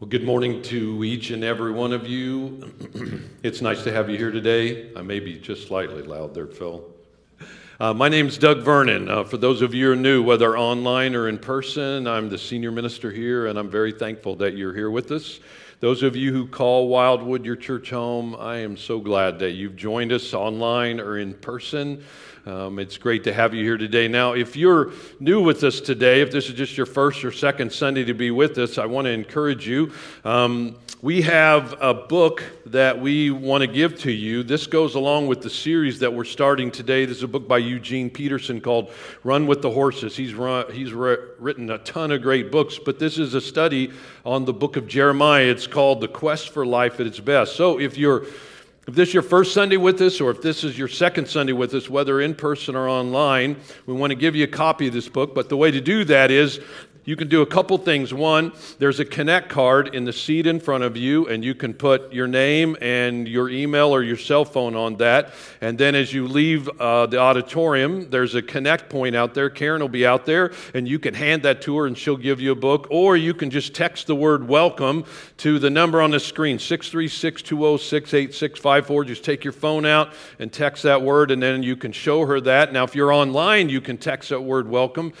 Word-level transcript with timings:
Well, 0.00 0.08
good 0.08 0.22
morning 0.22 0.62
to 0.62 1.02
each 1.02 1.32
and 1.32 1.42
every 1.42 1.72
one 1.72 1.92
of 1.92 2.06
you. 2.06 2.72
it's 3.42 3.60
nice 3.60 3.82
to 3.82 3.90
have 3.90 4.08
you 4.08 4.16
here 4.16 4.30
today. 4.30 4.92
I 4.94 5.02
may 5.02 5.18
be 5.18 5.36
just 5.36 5.66
slightly 5.66 6.02
loud 6.02 6.34
there, 6.34 6.46
Phil. 6.46 6.84
Uh, 7.80 7.92
my 7.92 8.08
name 8.08 8.28
is 8.28 8.38
Doug 8.38 8.62
Vernon. 8.62 9.08
Uh, 9.08 9.24
for 9.24 9.38
those 9.38 9.60
of 9.60 9.74
you 9.74 9.86
who 9.86 9.92
are 9.94 9.96
new, 9.96 10.22
whether 10.22 10.56
online 10.56 11.16
or 11.16 11.28
in 11.28 11.36
person, 11.36 12.06
I'm 12.06 12.28
the 12.28 12.38
senior 12.38 12.70
minister 12.70 13.10
here, 13.10 13.48
and 13.48 13.58
I'm 13.58 13.68
very 13.68 13.90
thankful 13.90 14.36
that 14.36 14.56
you're 14.56 14.72
here 14.72 14.92
with 14.92 15.10
us. 15.10 15.40
Those 15.80 16.04
of 16.04 16.14
you 16.14 16.32
who 16.32 16.46
call 16.46 16.86
Wildwood 16.86 17.44
your 17.44 17.56
church 17.56 17.90
home, 17.90 18.36
I 18.38 18.58
am 18.58 18.76
so 18.76 19.00
glad 19.00 19.40
that 19.40 19.54
you've 19.54 19.74
joined 19.74 20.12
us 20.12 20.32
online 20.32 21.00
or 21.00 21.18
in 21.18 21.34
person. 21.34 22.04
Um, 22.48 22.78
it's 22.78 22.96
great 22.96 23.24
to 23.24 23.32
have 23.34 23.52
you 23.52 23.62
here 23.62 23.76
today. 23.76 24.08
Now, 24.08 24.32
if 24.32 24.56
you're 24.56 24.92
new 25.20 25.42
with 25.42 25.64
us 25.64 25.82
today, 25.82 26.22
if 26.22 26.30
this 26.30 26.48
is 26.48 26.54
just 26.54 26.78
your 26.78 26.86
first 26.86 27.22
or 27.22 27.30
second 27.30 27.70
Sunday 27.70 28.04
to 28.04 28.14
be 28.14 28.30
with 28.30 28.56
us, 28.56 28.78
I 28.78 28.86
want 28.86 29.04
to 29.04 29.10
encourage 29.10 29.68
you. 29.68 29.92
Um, 30.24 30.76
we 31.02 31.20
have 31.22 31.76
a 31.82 31.92
book 31.92 32.42
that 32.64 32.98
we 32.98 33.30
want 33.30 33.60
to 33.60 33.66
give 33.66 33.98
to 34.00 34.10
you. 34.10 34.42
This 34.42 34.66
goes 34.66 34.94
along 34.94 35.26
with 35.26 35.42
the 35.42 35.50
series 35.50 35.98
that 35.98 36.14
we're 36.14 36.24
starting 36.24 36.70
today. 36.70 37.04
This 37.04 37.18
is 37.18 37.22
a 37.22 37.28
book 37.28 37.46
by 37.46 37.58
Eugene 37.58 38.08
Peterson 38.08 38.62
called 38.62 38.92
Run 39.24 39.46
with 39.46 39.60
the 39.60 39.70
Horses. 39.70 40.16
He's, 40.16 40.32
run, 40.32 40.72
he's 40.72 40.94
re- 40.94 41.18
written 41.38 41.70
a 41.70 41.76
ton 41.76 42.12
of 42.12 42.22
great 42.22 42.50
books, 42.50 42.78
but 42.78 42.98
this 42.98 43.18
is 43.18 43.34
a 43.34 43.42
study 43.42 43.92
on 44.24 44.46
the 44.46 44.54
book 44.54 44.78
of 44.78 44.88
Jeremiah. 44.88 45.44
It's 45.44 45.66
called 45.66 46.00
The 46.00 46.08
Quest 46.08 46.48
for 46.48 46.64
Life 46.64 46.98
at 46.98 47.06
Its 47.06 47.20
Best. 47.20 47.56
So 47.56 47.78
if 47.78 47.98
you're 47.98 48.24
if 48.88 48.94
this 48.94 49.08
is 49.08 49.14
your 49.14 49.22
first 49.22 49.52
Sunday 49.52 49.76
with 49.76 50.00
us, 50.00 50.18
or 50.18 50.30
if 50.30 50.40
this 50.40 50.64
is 50.64 50.78
your 50.78 50.88
second 50.88 51.28
Sunday 51.28 51.52
with 51.52 51.74
us, 51.74 51.90
whether 51.90 52.22
in 52.22 52.34
person 52.34 52.74
or 52.74 52.88
online, 52.88 53.54
we 53.84 53.92
want 53.92 54.12
to 54.12 54.14
give 54.14 54.34
you 54.34 54.44
a 54.44 54.48
copy 54.48 54.86
of 54.86 54.94
this 54.94 55.10
book. 55.10 55.34
But 55.34 55.50
the 55.50 55.58
way 55.58 55.70
to 55.70 55.80
do 55.82 56.06
that 56.06 56.30
is 56.30 56.58
you 57.08 57.16
can 57.16 57.28
do 57.28 57.40
a 57.40 57.46
couple 57.46 57.78
things. 57.78 58.12
One, 58.12 58.52
there's 58.78 59.00
a 59.00 59.04
Connect 59.06 59.48
card 59.48 59.94
in 59.94 60.04
the 60.04 60.12
seat 60.12 60.46
in 60.46 60.60
front 60.60 60.84
of 60.84 60.94
you, 60.94 61.26
and 61.26 61.42
you 61.42 61.54
can 61.54 61.72
put 61.72 62.12
your 62.12 62.26
name 62.26 62.76
and 62.82 63.26
your 63.26 63.48
email 63.48 63.94
or 63.94 64.02
your 64.02 64.18
cell 64.18 64.44
phone 64.44 64.76
on 64.76 64.98
that. 64.98 65.32
And 65.62 65.78
then 65.78 65.94
as 65.94 66.12
you 66.12 66.28
leave 66.28 66.68
uh, 66.78 67.06
the 67.06 67.16
auditorium, 67.16 68.10
there's 68.10 68.34
a 68.34 68.42
Connect 68.42 68.90
point 68.90 69.16
out 69.16 69.32
there. 69.32 69.48
Karen 69.48 69.80
will 69.80 69.88
be 69.88 70.04
out 70.04 70.26
there, 70.26 70.52
and 70.74 70.86
you 70.86 70.98
can 70.98 71.14
hand 71.14 71.44
that 71.44 71.62
to 71.62 71.78
her, 71.78 71.86
and 71.86 71.96
she'll 71.96 72.14
give 72.14 72.42
you 72.42 72.52
a 72.52 72.54
book. 72.54 72.88
Or 72.90 73.16
you 73.16 73.32
can 73.32 73.48
just 73.48 73.74
text 73.74 74.06
the 74.06 74.14
word 74.14 74.46
welcome 74.46 75.06
to 75.38 75.58
the 75.58 75.70
number 75.70 76.02
on 76.02 76.10
the 76.10 76.20
screen 76.20 76.58
636 76.58 77.40
206 77.40 78.12
8654. 78.12 79.04
Just 79.06 79.24
take 79.24 79.44
your 79.44 79.54
phone 79.54 79.86
out 79.86 80.12
and 80.38 80.52
text 80.52 80.82
that 80.82 81.00
word, 81.00 81.30
and 81.30 81.42
then 81.42 81.62
you 81.62 81.74
can 81.74 81.92
show 81.92 82.26
her 82.26 82.38
that. 82.42 82.74
Now, 82.74 82.84
if 82.84 82.94
you're 82.94 83.14
online, 83.14 83.70
you 83.70 83.80
can 83.80 83.96
text 83.96 84.28
that 84.28 84.42
word 84.42 84.68
welcome. 84.68 85.14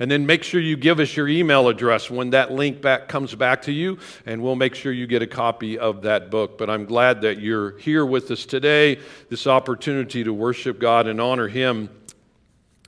And 0.00 0.10
then 0.10 0.26
make 0.26 0.42
sure 0.42 0.60
you 0.60 0.76
give 0.76 0.98
us 0.98 1.16
your 1.16 1.28
email 1.28 1.68
address 1.68 2.10
when 2.10 2.30
that 2.30 2.50
link 2.50 2.82
back 2.82 3.06
comes 3.06 3.32
back 3.34 3.62
to 3.62 3.72
you, 3.72 3.98
and 4.26 4.42
we'll 4.42 4.56
make 4.56 4.74
sure 4.74 4.92
you 4.92 5.06
get 5.06 5.22
a 5.22 5.26
copy 5.26 5.78
of 5.78 6.02
that 6.02 6.30
book. 6.32 6.58
But 6.58 6.68
I'm 6.68 6.84
glad 6.84 7.20
that 7.20 7.38
you're 7.38 7.78
here 7.78 8.04
with 8.04 8.28
us 8.32 8.44
today, 8.44 8.98
this 9.30 9.46
opportunity 9.46 10.24
to 10.24 10.34
worship 10.34 10.80
God 10.80 11.06
and 11.06 11.20
honor 11.20 11.46
Him. 11.46 11.90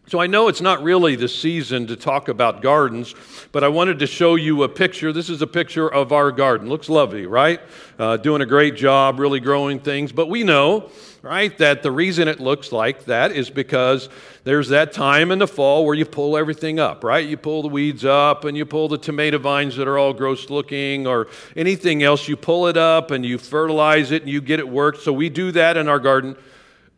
So 0.09 0.21
I 0.21 0.29
know 0.29 0.47
it's 0.47 0.61
not 0.61 0.85
really 0.85 1.17
the 1.17 1.29
season 1.29 1.89
to 1.89 1.97
talk 1.97 2.29
about 2.29 2.63
gardens, 2.63 3.13
but 3.51 3.65
I 3.65 3.69
wanted 3.69 3.99
to 3.99 4.07
show 4.07 4.37
you 4.37 4.63
a 4.63 4.69
picture. 4.69 5.13
This 5.13 5.29
is 5.29 5.43
a 5.43 5.49
picture 5.49 5.93
of 5.93 6.13
our 6.13 6.31
garden. 6.31 6.69
Looks 6.69 6.89
lovely, 6.89 7.27
right? 7.27 7.61
Uh, 7.99 8.17
doing 8.17 8.41
a 8.41 8.47
great 8.47 8.77
job, 8.77 9.19
really 9.19 9.41
growing 9.41 9.81
things. 9.81 10.13
But 10.13 10.29
we 10.29 10.45
know 10.45 10.91
right? 11.27 11.59
That 11.59 11.83
the 11.83 11.91
reason 11.91 12.29
it 12.29 12.39
looks 12.39 12.71
like 12.71 13.07
that 13.07 13.33
is 13.33 13.51
because 13.51 14.09
there's 14.45 14.69
that 14.69 14.93
time 14.93 15.33
in 15.33 15.41
the 15.41 15.49
fall 15.49 15.85
where 15.85 15.95
you 15.95 16.05
pull 16.05 16.37
everything 16.37 16.79
up, 16.79 17.03
right? 17.03 17.27
You 17.27 17.37
pull 17.37 17.63
the 17.63 17.69
weeds 17.69 18.05
up 18.05 18.45
and 18.45 18.57
you 18.57 18.65
pull 18.65 18.87
the 18.89 18.97
tomato 18.97 19.39
vines 19.39 19.77
that 19.77 19.89
are 19.89 19.99
all 19.99 20.13
gross 20.13 20.51
looking 20.51 21.07
or 21.07 21.27
anything 21.57 22.05
else. 22.05 22.29
You 22.29 22.37
pull 22.37 22.69
it 22.69 22.77
up 22.77 23.11
and 23.11 23.27
you 23.27 23.39
fertilize 23.39 24.13
it 24.13 24.23
and 24.23 24.31
you 24.31 24.41
get 24.41 24.61
it 24.61 24.69
worked. 24.69 25.03
So 25.03 25.13
we 25.13 25.29
do 25.29 25.51
that 25.53 25.77
in 25.77 25.89
our 25.89 25.99
garden. 25.99 26.37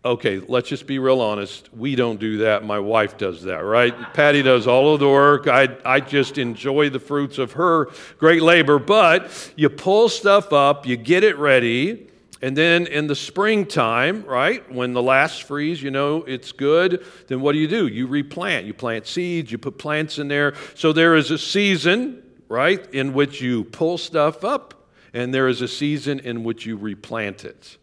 Okay, 0.04 0.40
let's 0.40 0.68
just 0.68 0.86
be 0.86 0.98
real 0.98 1.22
honest. 1.22 1.74
We 1.74 1.96
don't 1.96 2.20
do 2.20 2.38
that. 2.38 2.64
My 2.64 2.78
wife 2.78 3.16
does 3.16 3.42
that, 3.44 3.64
right? 3.64 3.94
Patty 4.12 4.42
does 4.42 4.66
all 4.66 4.92
of 4.92 5.00
the 5.00 5.08
work. 5.08 5.48
I, 5.48 5.68
I 5.84 6.00
just 6.00 6.36
enjoy 6.36 6.90
the 6.90 7.00
fruits 7.00 7.38
of 7.38 7.52
her 7.52 7.88
great 8.18 8.42
labor. 8.42 8.78
But 8.78 9.52
you 9.56 9.70
pull 9.70 10.10
stuff 10.10 10.52
up, 10.52 10.86
you 10.86 10.96
get 10.96 11.24
it 11.24 11.38
ready, 11.38 12.07
and 12.40 12.56
then 12.56 12.86
in 12.86 13.08
the 13.08 13.16
springtime, 13.16 14.24
right, 14.24 14.70
when 14.72 14.92
the 14.92 15.02
last 15.02 15.42
freeze, 15.42 15.82
you 15.82 15.90
know 15.90 16.22
it's 16.22 16.52
good, 16.52 17.04
then 17.26 17.40
what 17.40 17.52
do 17.52 17.58
you 17.58 17.66
do? 17.66 17.88
You 17.88 18.06
replant. 18.06 18.64
You 18.64 18.74
plant 18.74 19.06
seeds, 19.06 19.50
you 19.50 19.58
put 19.58 19.78
plants 19.78 20.18
in 20.18 20.28
there. 20.28 20.54
So 20.74 20.92
there 20.92 21.16
is 21.16 21.32
a 21.32 21.38
season, 21.38 22.22
right, 22.48 22.86
in 22.94 23.12
which 23.12 23.40
you 23.40 23.64
pull 23.64 23.98
stuff 23.98 24.44
up, 24.44 24.88
and 25.12 25.34
there 25.34 25.48
is 25.48 25.62
a 25.62 25.68
season 25.68 26.20
in 26.20 26.44
which 26.44 26.64
you 26.64 26.76
replant 26.76 27.44
it. 27.44 27.76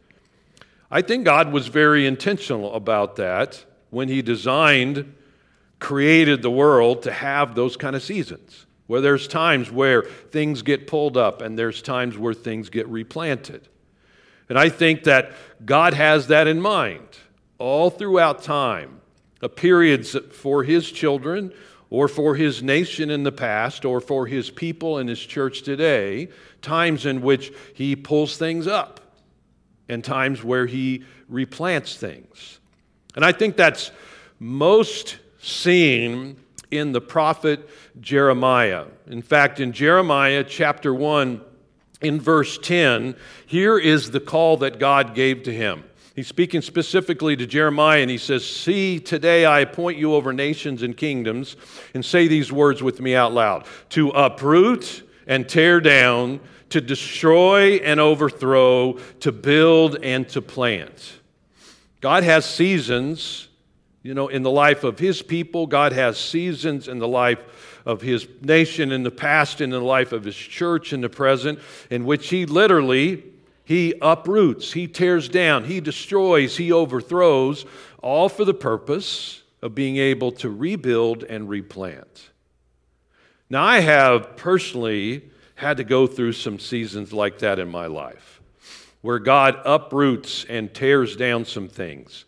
I 0.90 1.02
think 1.02 1.26
God 1.26 1.52
was 1.52 1.68
very 1.68 2.08
intentional 2.08 2.74
about 2.76 3.18
that 3.18 3.66
when 3.90 4.08
He 4.08 4.22
designed, 4.22 5.16
created 5.80 6.42
the 6.42 6.52
world 6.52 7.04
to 7.04 7.12
have 7.12 7.56
those 7.56 7.76
kind 7.76 7.96
of 7.96 8.04
seasons, 8.04 8.66
where 8.88 9.02
there's 9.02 9.28
times 9.28 9.70
where 9.70 10.04
things 10.04 10.62
get 10.62 10.88
pulled 10.88 11.18
up 11.18 11.42
and 11.42 11.60
there's 11.60 11.82
times 11.82 12.18
where 12.18 12.34
things 12.34 12.70
get 12.70 12.88
replanted. 12.88 13.68
And 14.50 14.58
I 14.58 14.70
think 14.70 15.04
that 15.04 15.32
God 15.66 15.94
has 15.94 16.28
that 16.28 16.48
in 16.48 16.62
mind 16.62 17.08
all 17.58 17.90
throughout 17.90 18.44
time. 18.44 19.02
A 19.42 19.50
periods 19.50 20.16
for 20.32 20.64
his 20.64 20.92
children 20.92 21.54
or 21.90 22.08
for 22.08 22.36
his 22.36 22.64
nation 22.64 23.10
in 23.10 23.24
the 23.24 23.32
past 23.32 23.86
or 23.86 24.02
for 24.02 24.26
his 24.26 24.50
people 24.50 24.98
in 24.98 25.08
his 25.08 25.20
church 25.20 25.62
today, 25.62 26.30
times 26.62 27.06
in 27.06 27.22
which 27.22 27.54
he 27.74 27.96
pulls 27.96 28.38
things 28.38 28.66
up 28.68 29.00
and 29.88 30.04
times 30.04 30.44
where 30.44 30.66
he 30.66 31.04
replants 31.32 31.96
things. 31.96 32.60
And 33.16 33.24
I 33.24 33.32
think 33.32 33.56
that's 33.56 33.92
most 34.40 35.18
seen 35.40 36.38
in 36.72 36.92
the 36.92 37.02
prophet 37.02 37.70
Jeremiah. 38.00 38.86
In 39.08 39.22
fact, 39.22 39.60
in 39.60 39.72
Jeremiah 39.72 40.44
chapter 40.44 40.94
1, 40.94 41.42
in 42.06 42.22
verse 42.22 42.58
10, 42.58 43.16
here 43.46 43.78
is 43.78 44.12
the 44.12 44.20
call 44.20 44.58
that 44.58 44.80
God 44.80 45.16
gave 45.16 45.44
to 45.44 45.54
him. 45.54 45.84
He's 46.16 46.28
speaking 46.28 46.62
specifically 46.62 47.36
to 47.36 47.46
Jeremiah, 47.46 48.02
and 48.02 48.10
he 48.10 48.18
says, 48.18 48.46
See, 48.46 49.00
today 49.00 49.46
I 49.46 49.60
appoint 49.60 49.98
you 49.98 50.14
over 50.14 50.32
nations 50.32 50.82
and 50.82 50.96
kingdoms, 50.96 51.58
and 51.94 52.06
say 52.06 52.28
these 52.28 52.52
words 52.52 52.82
with 52.82 53.02
me 53.02 53.16
out 53.16 53.34
loud 53.34 53.66
to 53.90 54.10
uproot 54.12 55.04
and 55.28 55.48
tear 55.48 55.82
down, 55.82 56.40
to 56.70 56.80
destroy 56.80 57.76
and 57.78 58.00
overthrow, 58.00 58.94
to 59.20 59.32
build 59.32 59.98
and 60.04 60.28
to 60.30 60.42
plant. 60.42 61.20
God 62.00 62.24
has 62.24 62.46
seasons, 62.46 63.50
you 64.02 64.14
know, 64.14 64.28
in 64.28 64.44
the 64.44 64.52
life 64.52 64.84
of 64.84 65.00
his 65.00 65.22
people, 65.22 65.68
God 65.68 65.92
has 65.92 66.18
seasons 66.18 66.88
in 66.88 67.00
the 67.00 67.08
life 67.08 67.40
of 67.86 68.02
his 68.02 68.28
nation 68.42 68.92
in 68.92 69.04
the 69.04 69.12
past 69.12 69.62
and 69.62 69.74
in 69.74 69.80
the 69.80 69.86
life 69.86 70.12
of 70.12 70.24
his 70.24 70.36
church 70.36 70.92
in 70.92 71.02
the 71.02 71.10
present, 71.10 71.60
in 71.90 72.06
which 72.06 72.30
he 72.30 72.46
literally 72.46 73.24
he 73.66 73.96
uproots, 74.00 74.74
he 74.74 74.88
tears 74.88 75.28
down, 75.28 75.66
he 75.66 75.82
destroys, 75.82 76.58
he 76.58 76.72
overthrows, 76.72 77.66
all 78.02 78.30
for 78.30 78.46
the 78.46 78.54
purpose 78.54 79.42
of 79.62 79.74
being 79.74 79.98
able 79.98 80.32
to 80.34 80.50
rebuild 80.50 81.24
and 81.24 81.50
replant. 81.50 82.30
Now, 83.50 83.64
I 83.64 83.80
have 83.80 84.38
personally 84.38 85.32
had 85.56 85.78
to 85.78 85.84
go 85.84 86.06
through 86.06 86.34
some 86.34 86.60
seasons 86.60 87.12
like 87.12 87.40
that 87.40 87.58
in 87.58 87.70
my 87.70 87.88
life, 87.88 88.42
where 89.02 89.20
God 89.20 89.60
uproots 89.66 90.46
and 90.48 90.72
tears 90.72 91.16
down 91.16 91.46
some 91.46 91.68
things. 91.68 92.26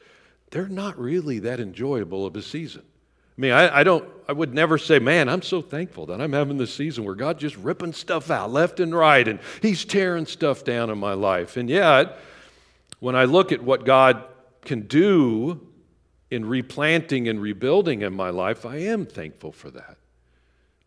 They're 0.49 0.67
not 0.67 0.99
really 0.99 1.39
that 1.39 1.59
enjoyable 1.59 2.25
of 2.25 2.35
a 2.35 2.41
season. 2.41 2.83
I 3.37 3.41
mean, 3.41 3.51
I, 3.51 3.79
I, 3.79 3.83
don't, 3.83 4.07
I 4.27 4.33
would 4.33 4.53
never 4.53 4.77
say, 4.77 4.97
man, 4.97 5.29
I'm 5.29 5.43
so 5.43 5.61
thankful 5.61 6.07
that 6.07 6.19
I'm 6.19 6.33
having 6.33 6.57
this 6.57 6.73
season 6.73 7.03
where 7.03 7.13
God's 7.13 7.41
just 7.41 7.55
ripping 7.57 7.93
stuff 7.93 8.31
out 8.31 8.51
left 8.51 8.79
and 8.79 8.95
right 8.95 9.27
and 9.27 9.39
He's 9.61 9.85
tearing 9.85 10.25
stuff 10.25 10.63
down 10.63 10.89
in 10.89 10.97
my 10.97 11.13
life. 11.13 11.55
And 11.55 11.69
yet, 11.69 12.17
when 12.99 13.15
I 13.15 13.25
look 13.25 13.51
at 13.51 13.61
what 13.61 13.85
God 13.85 14.23
can 14.65 14.81
do 14.81 15.61
in 16.31 16.45
replanting 16.45 17.27
and 17.27 17.39
rebuilding 17.39 18.01
in 18.01 18.13
my 18.13 18.31
life, 18.31 18.65
I 18.65 18.77
am 18.77 19.05
thankful 19.05 19.51
for 19.51 19.69
that. 19.71 19.97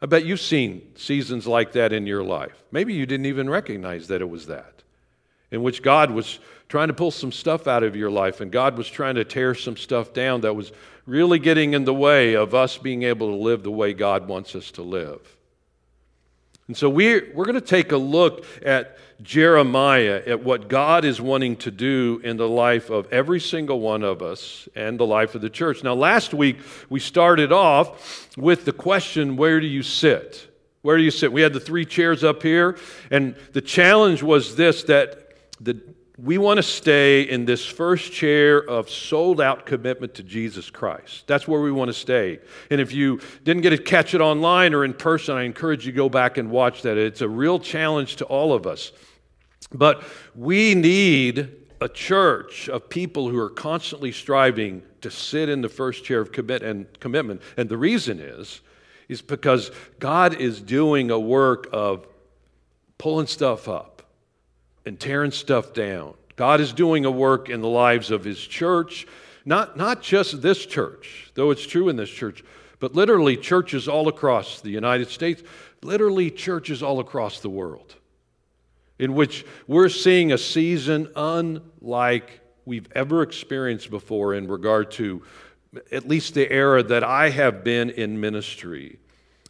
I 0.02 0.06
bet 0.06 0.24
you've 0.24 0.40
seen 0.40 0.82
seasons 0.96 1.46
like 1.46 1.72
that 1.72 1.92
in 1.92 2.06
your 2.06 2.24
life. 2.24 2.64
Maybe 2.72 2.94
you 2.94 3.06
didn't 3.06 3.26
even 3.26 3.48
recognize 3.48 4.08
that 4.08 4.20
it 4.20 4.28
was 4.28 4.46
that, 4.46 4.82
in 5.50 5.62
which 5.62 5.82
God 5.82 6.10
was 6.10 6.40
trying 6.68 6.88
to 6.88 6.94
pull 6.94 7.10
some 7.10 7.32
stuff 7.32 7.66
out 7.66 7.82
of 7.82 7.96
your 7.96 8.10
life 8.10 8.40
and 8.40 8.50
God 8.50 8.78
was 8.78 8.88
trying 8.88 9.16
to 9.16 9.24
tear 9.24 9.54
some 9.54 9.76
stuff 9.76 10.12
down 10.12 10.40
that 10.42 10.54
was 10.54 10.72
really 11.10 11.40
getting 11.40 11.74
in 11.74 11.84
the 11.84 11.94
way 11.94 12.34
of 12.34 12.54
us 12.54 12.78
being 12.78 13.02
able 13.02 13.30
to 13.30 13.36
live 13.36 13.62
the 13.64 13.70
way 13.70 13.92
God 13.92 14.28
wants 14.28 14.54
us 14.54 14.70
to 14.72 14.82
live. 14.82 15.36
And 16.68 16.76
so 16.76 16.88
we're, 16.88 17.32
we're 17.34 17.46
going 17.46 17.56
to 17.56 17.60
take 17.60 17.90
a 17.90 17.96
look 17.96 18.44
at 18.64 18.96
Jeremiah, 19.20 20.22
at 20.24 20.44
what 20.44 20.68
God 20.68 21.04
is 21.04 21.20
wanting 21.20 21.56
to 21.56 21.72
do 21.72 22.20
in 22.22 22.36
the 22.36 22.48
life 22.48 22.90
of 22.90 23.12
every 23.12 23.40
single 23.40 23.80
one 23.80 24.04
of 24.04 24.22
us 24.22 24.68
and 24.76 25.00
the 25.00 25.04
life 25.04 25.34
of 25.34 25.42
the 25.42 25.50
church. 25.50 25.82
Now, 25.82 25.94
last 25.94 26.32
week 26.32 26.58
we 26.88 27.00
started 27.00 27.50
off 27.50 28.28
with 28.36 28.64
the 28.64 28.72
question 28.72 29.36
where 29.36 29.58
do 29.58 29.66
you 29.66 29.82
sit? 29.82 30.46
Where 30.82 30.96
do 30.96 31.02
you 31.02 31.10
sit? 31.10 31.32
We 31.32 31.42
had 31.42 31.52
the 31.52 31.60
three 31.60 31.84
chairs 31.84 32.22
up 32.22 32.40
here, 32.40 32.78
and 33.10 33.34
the 33.52 33.60
challenge 33.60 34.22
was 34.22 34.54
this 34.54 34.84
that 34.84 35.34
the, 35.60 35.78
we 36.22 36.38
want 36.38 36.58
to 36.58 36.62
stay 36.62 37.22
in 37.22 37.44
this 37.44 37.64
first 37.64 38.12
chair 38.12 38.62
of 38.62 38.90
sold 38.90 39.40
out 39.40 39.64
commitment 39.64 40.14
to 40.14 40.22
Jesus 40.22 40.68
Christ. 40.68 41.26
That's 41.26 41.48
where 41.48 41.60
we 41.60 41.72
want 41.72 41.88
to 41.88 41.94
stay. 41.94 42.40
And 42.70 42.80
if 42.80 42.92
you 42.92 43.20
didn't 43.44 43.62
get 43.62 43.70
to 43.70 43.78
catch 43.78 44.12
it 44.14 44.20
online 44.20 44.74
or 44.74 44.84
in 44.84 44.92
person, 44.92 45.36
I 45.36 45.44
encourage 45.44 45.86
you 45.86 45.92
to 45.92 45.96
go 45.96 46.08
back 46.08 46.36
and 46.36 46.50
watch 46.50 46.82
that. 46.82 46.98
It's 46.98 47.22
a 47.22 47.28
real 47.28 47.58
challenge 47.58 48.16
to 48.16 48.24
all 48.26 48.52
of 48.52 48.66
us. 48.66 48.92
But 49.72 50.02
we 50.34 50.74
need 50.74 51.48
a 51.80 51.88
church 51.88 52.68
of 52.68 52.90
people 52.90 53.30
who 53.30 53.38
are 53.38 53.50
constantly 53.50 54.12
striving 54.12 54.82
to 55.00 55.10
sit 55.10 55.48
in 55.48 55.62
the 55.62 55.68
first 55.68 56.04
chair 56.04 56.20
of 56.20 56.32
commit 56.32 56.62
and 56.62 56.86
commitment. 57.00 57.40
And 57.56 57.68
the 57.68 57.78
reason 57.78 58.20
is, 58.20 58.60
is 59.08 59.22
because 59.22 59.70
God 59.98 60.34
is 60.34 60.60
doing 60.60 61.10
a 61.10 61.18
work 61.18 61.68
of 61.72 62.06
pulling 62.98 63.26
stuff 63.26 63.68
up 63.68 63.99
and 64.84 64.98
tearing 64.98 65.30
stuff 65.30 65.72
down. 65.72 66.14
God 66.36 66.60
is 66.60 66.72
doing 66.72 67.04
a 67.04 67.10
work 67.10 67.50
in 67.50 67.60
the 67.60 67.68
lives 67.68 68.10
of 68.10 68.24
His 68.24 68.38
church, 68.38 69.06
not, 69.44 69.76
not 69.76 70.02
just 70.02 70.42
this 70.42 70.64
church, 70.64 71.30
though 71.34 71.50
it's 71.50 71.66
true 71.66 71.88
in 71.88 71.96
this 71.96 72.10
church, 72.10 72.42
but 72.78 72.94
literally 72.94 73.36
churches 73.36 73.88
all 73.88 74.08
across 74.08 74.60
the 74.60 74.70
United 74.70 75.08
States, 75.08 75.42
literally 75.82 76.30
churches 76.30 76.82
all 76.82 77.00
across 77.00 77.40
the 77.40 77.50
world, 77.50 77.94
in 78.98 79.14
which 79.14 79.44
we're 79.66 79.88
seeing 79.88 80.32
a 80.32 80.38
season 80.38 81.08
unlike 81.14 82.40
we've 82.64 82.88
ever 82.94 83.22
experienced 83.22 83.90
before 83.90 84.34
in 84.34 84.48
regard 84.48 84.90
to 84.92 85.22
at 85.92 86.08
least 86.08 86.34
the 86.34 86.50
era 86.50 86.82
that 86.82 87.04
I 87.04 87.30
have 87.30 87.62
been 87.62 87.90
in 87.90 88.20
ministry. 88.20 88.98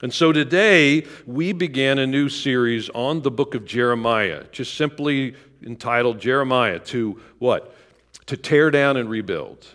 And 0.03 0.15
so 0.15 0.33
today 0.33 1.05
we 1.27 1.53
began 1.53 1.99
a 1.99 2.07
new 2.07 2.31
series 2.31 2.89
on 2.91 3.21
the 3.21 3.31
book 3.31 3.55
of 3.55 3.67
Jeremiah, 3.67 4.45
just 4.51 4.75
simply 4.75 5.35
entitled 5.63 6.19
Jeremiah 6.19 6.79
to 6.79 7.21
what? 7.39 7.75
To 8.27 8.37
tear 8.37 8.71
down 8.71 8.97
and 8.97 9.11
rebuild. 9.11 9.67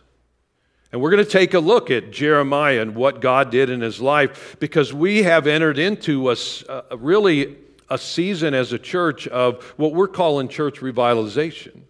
And 0.92 1.00
we're 1.00 1.12
going 1.12 1.24
to 1.24 1.30
take 1.30 1.54
a 1.54 1.60
look 1.60 1.92
at 1.92 2.12
Jeremiah 2.12 2.82
and 2.82 2.96
what 2.96 3.22
God 3.22 3.52
did 3.52 3.70
in 3.70 3.82
his 3.82 4.02
life 4.02 4.56
because 4.60 4.94
we 4.94 5.24
have 5.24 5.46
entered 5.46 5.78
into 5.78 6.32
a, 6.32 6.36
a 6.90 6.98
really 6.98 7.58
a 7.90 7.98
season 7.98 8.54
as 8.56 8.74
a 8.74 8.80
church 8.80 9.28
of 9.28 9.64
what 9.78 9.94
we're 9.94 10.08
calling 10.08 10.48
church 10.48 10.80
revitalization. 10.80 11.82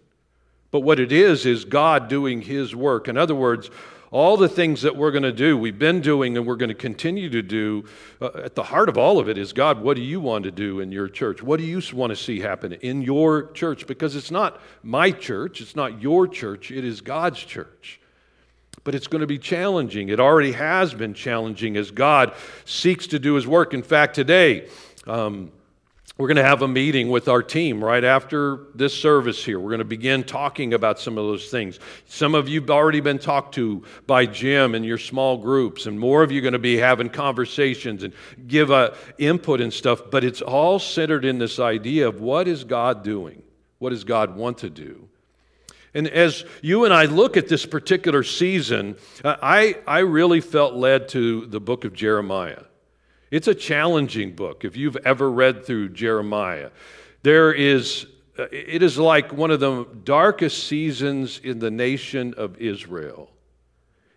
But 0.70 0.80
what 0.80 1.00
it 1.00 1.12
is, 1.12 1.46
is 1.46 1.64
God 1.64 2.08
doing 2.08 2.42
his 2.42 2.74
work. 2.74 3.08
In 3.08 3.16
other 3.16 3.34
words, 3.34 3.70
all 4.16 4.38
the 4.38 4.48
things 4.48 4.80
that 4.80 4.96
we're 4.96 5.10
going 5.10 5.24
to 5.24 5.30
do, 5.30 5.58
we've 5.58 5.78
been 5.78 6.00
doing, 6.00 6.38
and 6.38 6.46
we're 6.46 6.56
going 6.56 6.70
to 6.70 6.74
continue 6.74 7.28
to 7.28 7.42
do, 7.42 7.84
uh, 8.18 8.30
at 8.44 8.54
the 8.54 8.62
heart 8.62 8.88
of 8.88 8.96
all 8.96 9.18
of 9.18 9.28
it 9.28 9.36
is 9.36 9.52
God, 9.52 9.82
what 9.82 9.94
do 9.94 10.02
you 10.02 10.20
want 10.20 10.44
to 10.44 10.50
do 10.50 10.80
in 10.80 10.90
your 10.90 11.06
church? 11.06 11.42
What 11.42 11.58
do 11.58 11.66
you 11.66 11.82
want 11.92 12.12
to 12.12 12.16
see 12.16 12.40
happen 12.40 12.72
in 12.72 13.02
your 13.02 13.52
church? 13.52 13.86
Because 13.86 14.16
it's 14.16 14.30
not 14.30 14.58
my 14.82 15.10
church, 15.10 15.60
it's 15.60 15.76
not 15.76 16.00
your 16.00 16.26
church, 16.26 16.70
it 16.70 16.82
is 16.82 17.02
God's 17.02 17.40
church. 17.40 18.00
But 18.84 18.94
it's 18.94 19.06
going 19.06 19.20
to 19.20 19.26
be 19.26 19.38
challenging. 19.38 20.08
It 20.08 20.18
already 20.18 20.52
has 20.52 20.94
been 20.94 21.12
challenging 21.12 21.76
as 21.76 21.90
God 21.90 22.32
seeks 22.64 23.06
to 23.08 23.18
do 23.18 23.34
his 23.34 23.46
work. 23.46 23.74
In 23.74 23.82
fact, 23.82 24.14
today, 24.14 24.70
um, 25.06 25.52
we're 26.18 26.28
going 26.28 26.38
to 26.38 26.44
have 26.44 26.62
a 26.62 26.68
meeting 26.68 27.10
with 27.10 27.28
our 27.28 27.42
team 27.42 27.84
right 27.84 28.02
after 28.02 28.68
this 28.74 28.94
service 28.94 29.44
here. 29.44 29.60
We're 29.60 29.70
going 29.70 29.80
to 29.80 29.84
begin 29.84 30.24
talking 30.24 30.72
about 30.72 30.98
some 30.98 31.18
of 31.18 31.26
those 31.26 31.50
things. 31.50 31.78
Some 32.06 32.34
of 32.34 32.48
you 32.48 32.60
have 32.62 32.70
already 32.70 33.00
been 33.00 33.18
talked 33.18 33.54
to 33.56 33.82
by 34.06 34.24
Jim 34.24 34.74
in 34.74 34.82
your 34.82 34.96
small 34.96 35.36
groups, 35.36 35.84
and 35.84 36.00
more 36.00 36.22
of 36.22 36.32
you 36.32 36.38
are 36.38 36.42
going 36.42 36.54
to 36.54 36.58
be 36.58 36.78
having 36.78 37.10
conversations 37.10 38.02
and 38.02 38.14
give 38.46 38.70
a 38.70 38.96
input 39.18 39.60
and 39.60 39.72
stuff. 39.72 40.10
But 40.10 40.24
it's 40.24 40.40
all 40.40 40.78
centered 40.78 41.26
in 41.26 41.38
this 41.38 41.58
idea 41.58 42.08
of 42.08 42.20
what 42.20 42.48
is 42.48 42.64
God 42.64 43.04
doing? 43.04 43.42
What 43.78 43.90
does 43.90 44.04
God 44.04 44.36
want 44.36 44.58
to 44.58 44.70
do? 44.70 45.08
And 45.92 46.08
as 46.08 46.44
you 46.62 46.86
and 46.86 46.94
I 46.94 47.04
look 47.04 47.36
at 47.36 47.48
this 47.48 47.66
particular 47.66 48.22
season, 48.22 48.96
uh, 49.22 49.36
I, 49.42 49.76
I 49.86 49.98
really 50.00 50.40
felt 50.40 50.74
led 50.74 51.10
to 51.10 51.44
the 51.46 51.60
book 51.60 51.84
of 51.84 51.92
Jeremiah. 51.92 52.62
It's 53.30 53.48
a 53.48 53.54
challenging 53.54 54.34
book 54.34 54.64
if 54.64 54.76
you've 54.76 54.96
ever 55.04 55.30
read 55.30 55.64
through 55.64 55.90
Jeremiah. 55.90 56.70
There 57.22 57.52
is, 57.52 58.06
uh, 58.38 58.46
it 58.52 58.82
is 58.82 58.98
like 58.98 59.32
one 59.32 59.50
of 59.50 59.60
the 59.60 59.84
darkest 60.04 60.64
seasons 60.64 61.40
in 61.42 61.58
the 61.58 61.70
nation 61.70 62.34
of 62.34 62.58
Israel. 62.58 63.30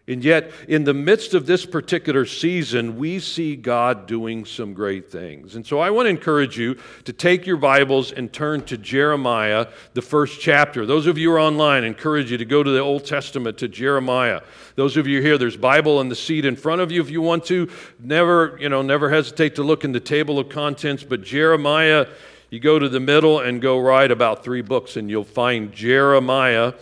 And 0.10 0.24
yet, 0.24 0.52
in 0.68 0.86
the 0.86 0.94
midst 0.94 1.36
of 1.36 1.46
this 1.46 1.68
particular 1.68 2.26
season, 2.26 2.98
we 2.98 3.20
see 3.20 3.56
God 3.56 4.08
doing 4.08 4.44
some 4.44 4.74
great 4.74 5.12
things. 5.12 5.56
And 5.56 5.66
so 5.66 5.80
I 5.80 5.92
want 5.92 6.08
to 6.08 6.10
encourage 6.10 6.58
you 6.58 6.78
to 7.04 7.14
take 7.14 7.46
your 7.46 7.58
Bibles 7.58 8.12
and 8.12 8.34
turn 8.34 8.64
to 8.64 8.78
Jeremiah, 8.78 9.68
the 9.94 10.02
first 10.02 10.42
chapter. 10.42 10.88
Those 10.88 11.06
of 11.06 11.20
you 11.20 11.30
who 11.30 11.36
are 11.36 11.40
online, 11.40 11.84
I 11.84 11.88
encourage 11.88 12.32
you 12.32 12.40
to 12.40 12.46
go 12.46 12.64
to 12.64 12.72
the 12.72 12.80
Old 12.80 13.06
Testament 13.06 13.60
to 13.60 13.68
Jeremiah. 13.68 14.42
Those 14.76 14.98
of 14.98 15.06
you 15.06 15.22
here, 15.22 15.38
there's 15.38 15.58
Bible 15.58 16.00
on 16.00 16.10
the 16.10 16.16
seat 16.16 16.44
in 16.44 16.56
front 16.56 16.82
of 16.82 16.92
you 16.92 17.02
if 17.02 17.12
you 17.12 17.22
want 17.22 17.46
to. 17.46 17.70
Never, 18.00 18.58
you 18.60 18.68
know, 18.68 18.82
never 18.82 19.12
hesitate 19.12 19.56
to 19.56 19.64
look 19.64 19.84
in 19.84 19.92
the 19.92 20.00
table 20.00 20.40
of 20.40 20.50
contents, 20.50 21.04
but 21.04 21.22
Jeremiah, 21.22 22.08
you 22.50 22.60
go 22.60 22.80
to 22.80 22.90
the 22.90 23.00
middle 23.00 23.42
and 23.42 23.62
go 23.62 23.80
right 23.80 24.10
about 24.10 24.44
three 24.44 24.64
books, 24.64 24.98
and 24.98 25.08
you'll 25.08 25.24
find 25.24 25.72
Jeremiah 25.72 26.74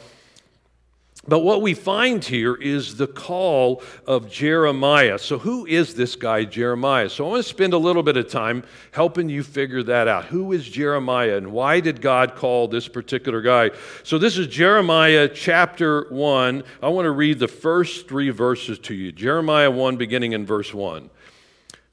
but 1.27 1.39
what 1.39 1.61
we 1.61 1.73
find 1.73 2.23
here 2.23 2.55
is 2.55 2.95
the 2.95 3.07
call 3.07 3.83
of 4.05 4.31
Jeremiah. 4.31 5.19
So, 5.19 5.37
who 5.37 5.65
is 5.65 5.93
this 5.93 6.15
guy, 6.15 6.45
Jeremiah? 6.45 7.09
So, 7.09 7.25
I 7.25 7.29
want 7.29 7.43
to 7.43 7.49
spend 7.49 7.73
a 7.73 7.77
little 7.77 8.01
bit 8.01 8.15
of 8.15 8.29
time 8.29 8.63
helping 8.91 9.27
you 9.27 9.43
figure 9.43 9.83
that 9.83 10.07
out. 10.07 10.25
Who 10.25 10.53
is 10.53 10.67
Jeremiah 10.67 11.35
and 11.35 11.51
why 11.51 11.81
did 11.81 11.99
God 12.01 12.35
call 12.35 12.69
this 12.69 12.87
particular 12.87 13.41
guy? 13.41 13.71
So, 14.03 14.17
this 14.17 14.37
is 14.37 14.47
Jeremiah 14.47 15.27
chapter 15.27 16.07
1. 16.09 16.63
I 16.81 16.87
want 16.87 17.05
to 17.05 17.11
read 17.11 17.39
the 17.39 17.49
first 17.49 18.07
three 18.07 18.29
verses 18.29 18.79
to 18.79 18.93
you. 18.93 19.11
Jeremiah 19.11 19.69
1, 19.69 19.97
beginning 19.97 20.31
in 20.31 20.45
verse 20.45 20.73
1. 20.73 21.09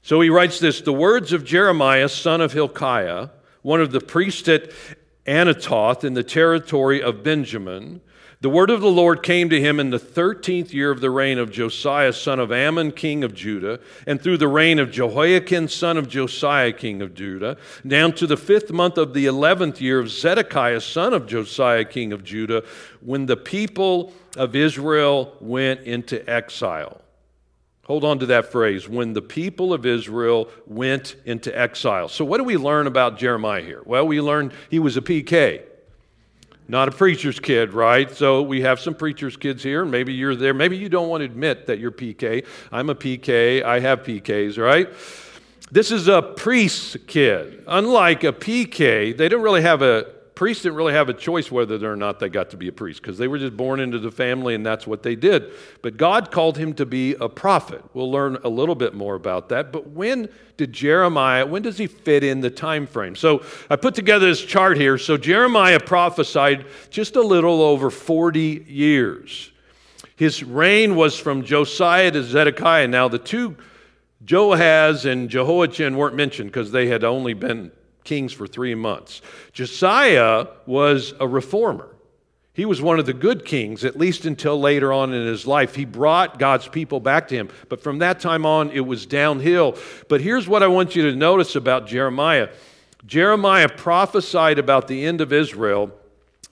So, 0.01 0.21
he 0.21 0.29
writes 0.29 0.59
this 0.59 0.79
The 0.79 0.93
words 0.93 1.33
of 1.33 1.43
Jeremiah, 1.43 2.07
son 2.07 2.39
of 2.39 2.53
Hilkiah, 2.53 3.29
one 3.63 3.81
of 3.81 3.91
the 3.91 3.99
priests 3.99 4.47
at 4.47 4.71
Anathoth 5.25 6.05
in 6.05 6.13
the 6.13 6.23
territory 6.23 7.01
of 7.01 7.21
Benjamin 7.21 7.99
the 8.41 8.49
word 8.49 8.69
of 8.69 8.81
the 8.81 8.87
Lord 8.87 9.23
came 9.23 9.49
to 9.49 9.59
him 9.59 9.79
in 9.79 9.89
the 9.89 9.99
13th 9.99 10.73
year 10.73 10.91
of 10.91 11.01
the 11.01 11.09
reign 11.09 11.37
of 11.37 11.51
Josiah, 11.51 12.13
son 12.13 12.39
of 12.39 12.51
Amon, 12.51 12.91
king 12.91 13.23
of 13.23 13.33
Judah, 13.33 13.79
and 14.05 14.21
through 14.21 14.37
the 14.37 14.47
reign 14.47 14.77
of 14.77 14.91
Jehoiakim, 14.91 15.67
son 15.69 15.97
of 15.97 16.09
Josiah, 16.09 16.73
king 16.73 17.01
of 17.01 17.13
Judah, 17.13 17.57
down 17.87 18.13
to 18.13 18.27
the 18.27 18.37
fifth 18.37 18.71
month 18.71 18.97
of 18.97 19.13
the 19.13 19.25
11th 19.25 19.79
year 19.79 19.99
of 19.99 20.09
Zedekiah, 20.09 20.81
son 20.81 21.13
of 21.13 21.27
Josiah, 21.27 21.85
king 21.85 22.11
of 22.11 22.23
Judah, 22.23 22.63
when 23.01 23.25
the 23.25 23.37
people 23.37 24.13
of 24.35 24.55
Israel 24.55 25.35
went 25.39 25.81
into 25.81 26.29
exile. 26.29 27.01
Hold 27.85 28.03
on 28.03 28.19
to 28.19 28.25
that 28.27 28.51
phrase, 28.51 28.89
when 28.89 29.13
the 29.13 29.21
people 29.21 29.71
of 29.71 29.85
Israel 29.85 30.49
went 30.65 31.15
into 31.23 31.55
exile. 31.57 32.09
So, 32.09 32.25
what 32.25 32.39
do 32.39 32.43
we 32.43 32.57
learn 32.57 32.87
about 32.87 33.17
Jeremiah 33.17 33.61
here? 33.61 33.81
Well, 33.85 34.07
we 34.07 34.21
learn 34.21 34.51
he 34.71 34.79
was 34.79 34.97
a 34.97 35.01
PK. 35.01 35.61
Not 36.67 36.87
a 36.87 36.91
preacher's 36.91 37.39
kid, 37.39 37.73
right? 37.73 38.09
So 38.09 38.41
we 38.41 38.61
have 38.61 38.79
some 38.79 38.95
preacher's 38.95 39.37
kids 39.37 39.61
here, 39.61 39.85
maybe 39.85 40.13
you're 40.13 40.35
there. 40.35 40.53
Maybe 40.53 40.77
you 40.77 40.89
don't 40.89 41.09
want 41.09 41.21
to 41.21 41.25
admit 41.25 41.67
that 41.67 41.77
you're 41.77 41.91
PK. 41.91 42.45
I'm 42.71 42.89
a 42.89 42.95
PK. 42.95 43.63
I 43.63 43.79
have 43.79 44.01
PKs, 44.01 44.57
right? 44.57 44.89
This 45.71 45.91
is 45.91 46.07
a 46.07 46.21
priest's 46.21 46.97
kid. 47.07 47.63
Unlike 47.67 48.23
a 48.23 48.33
PK, 48.33 49.15
they 49.15 49.29
don't 49.29 49.41
really 49.41 49.61
have 49.61 49.81
a 49.81 50.14
priests 50.35 50.63
didn't 50.63 50.75
really 50.75 50.93
have 50.93 51.07
a 51.07 51.13
choice 51.13 51.49
whether 51.49 51.91
or 51.91 51.95
not 51.95 52.19
they 52.19 52.29
got 52.29 52.49
to 52.49 52.57
be 52.57 52.67
a 52.67 52.71
priest 52.71 53.01
because 53.01 53.17
they 53.17 53.27
were 53.27 53.39
just 53.39 53.55
born 53.55 53.79
into 53.79 53.97
the 53.97 54.11
family 54.11 54.53
and 54.53 54.65
that's 54.65 54.85
what 54.85 55.01
they 55.01 55.15
did. 55.15 55.51
But 55.81 55.97
God 55.97 56.29
called 56.29 56.57
him 56.57 56.73
to 56.75 56.85
be 56.85 57.15
a 57.15 57.29
prophet. 57.29 57.81
We'll 57.93 58.11
learn 58.11 58.37
a 58.43 58.49
little 58.49 58.75
bit 58.75 58.93
more 58.93 59.15
about 59.15 59.49
that. 59.49 59.71
But 59.71 59.91
when 59.91 60.29
did 60.57 60.73
Jeremiah, 60.73 61.45
when 61.45 61.61
does 61.61 61.77
he 61.77 61.87
fit 61.87 62.23
in 62.23 62.41
the 62.41 62.49
time 62.49 62.85
frame? 62.85 63.15
So 63.15 63.45
I 63.69 63.77
put 63.77 63.95
together 63.95 64.27
this 64.27 64.43
chart 64.43 64.77
here. 64.77 64.97
So 64.97 65.17
Jeremiah 65.17 65.79
prophesied 65.79 66.65
just 66.89 67.15
a 67.15 67.21
little 67.21 67.61
over 67.61 67.89
40 67.89 68.65
years. 68.67 69.51
His 70.17 70.43
reign 70.43 70.95
was 70.95 71.17
from 71.17 71.43
Josiah 71.43 72.11
to 72.11 72.23
Zedekiah. 72.23 72.87
Now 72.87 73.07
the 73.07 73.19
two 73.19 73.55
Joahaz 74.25 75.09
and 75.09 75.29
Jehoiachin 75.29 75.95
weren't 75.95 76.15
mentioned 76.15 76.51
because 76.51 76.71
they 76.71 76.87
had 76.87 77.03
only 77.03 77.33
been 77.33 77.71
kings 78.05 78.31
for 78.31 78.47
three 78.47 78.75
months. 78.75 79.21
Josiah 79.51 80.47
was 80.65 81.13
a 81.19 81.27
reformer. 81.27 81.89
He 82.53 82.63
was 82.63 82.81
one 82.81 82.99
of 82.99 83.05
the 83.05 83.13
good 83.13 83.43
kings, 83.43 83.83
at 83.83 83.97
least 83.97 84.25
until 84.25 84.57
later 84.57 84.93
on 84.93 85.11
in 85.11 85.27
his 85.27 85.45
life. 85.45 85.75
He 85.75 85.83
brought 85.83 86.39
God's 86.39 86.69
people 86.69 87.01
back 87.01 87.27
to 87.27 87.35
him. 87.35 87.49
But 87.67 87.83
from 87.83 87.99
that 87.99 88.21
time 88.21 88.45
on, 88.45 88.71
it 88.71 88.79
was 88.79 89.05
downhill. 89.05 89.77
But 90.07 90.21
here's 90.21 90.47
what 90.47 90.63
I 90.63 90.67
want 90.67 90.95
you 90.95 91.11
to 91.11 91.15
notice 91.15 91.57
about 91.57 91.85
Jeremiah 91.85 92.47
Jeremiah 93.05 93.69
prophesied 93.69 94.57
about 94.57 94.87
the 94.87 95.05
end 95.05 95.21
of 95.21 95.33
Israel, 95.33 95.91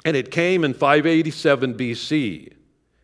and 0.06 0.16
it 0.18 0.30
came 0.30 0.64
in 0.64 0.74
587 0.74 1.74
BC. 1.74 2.54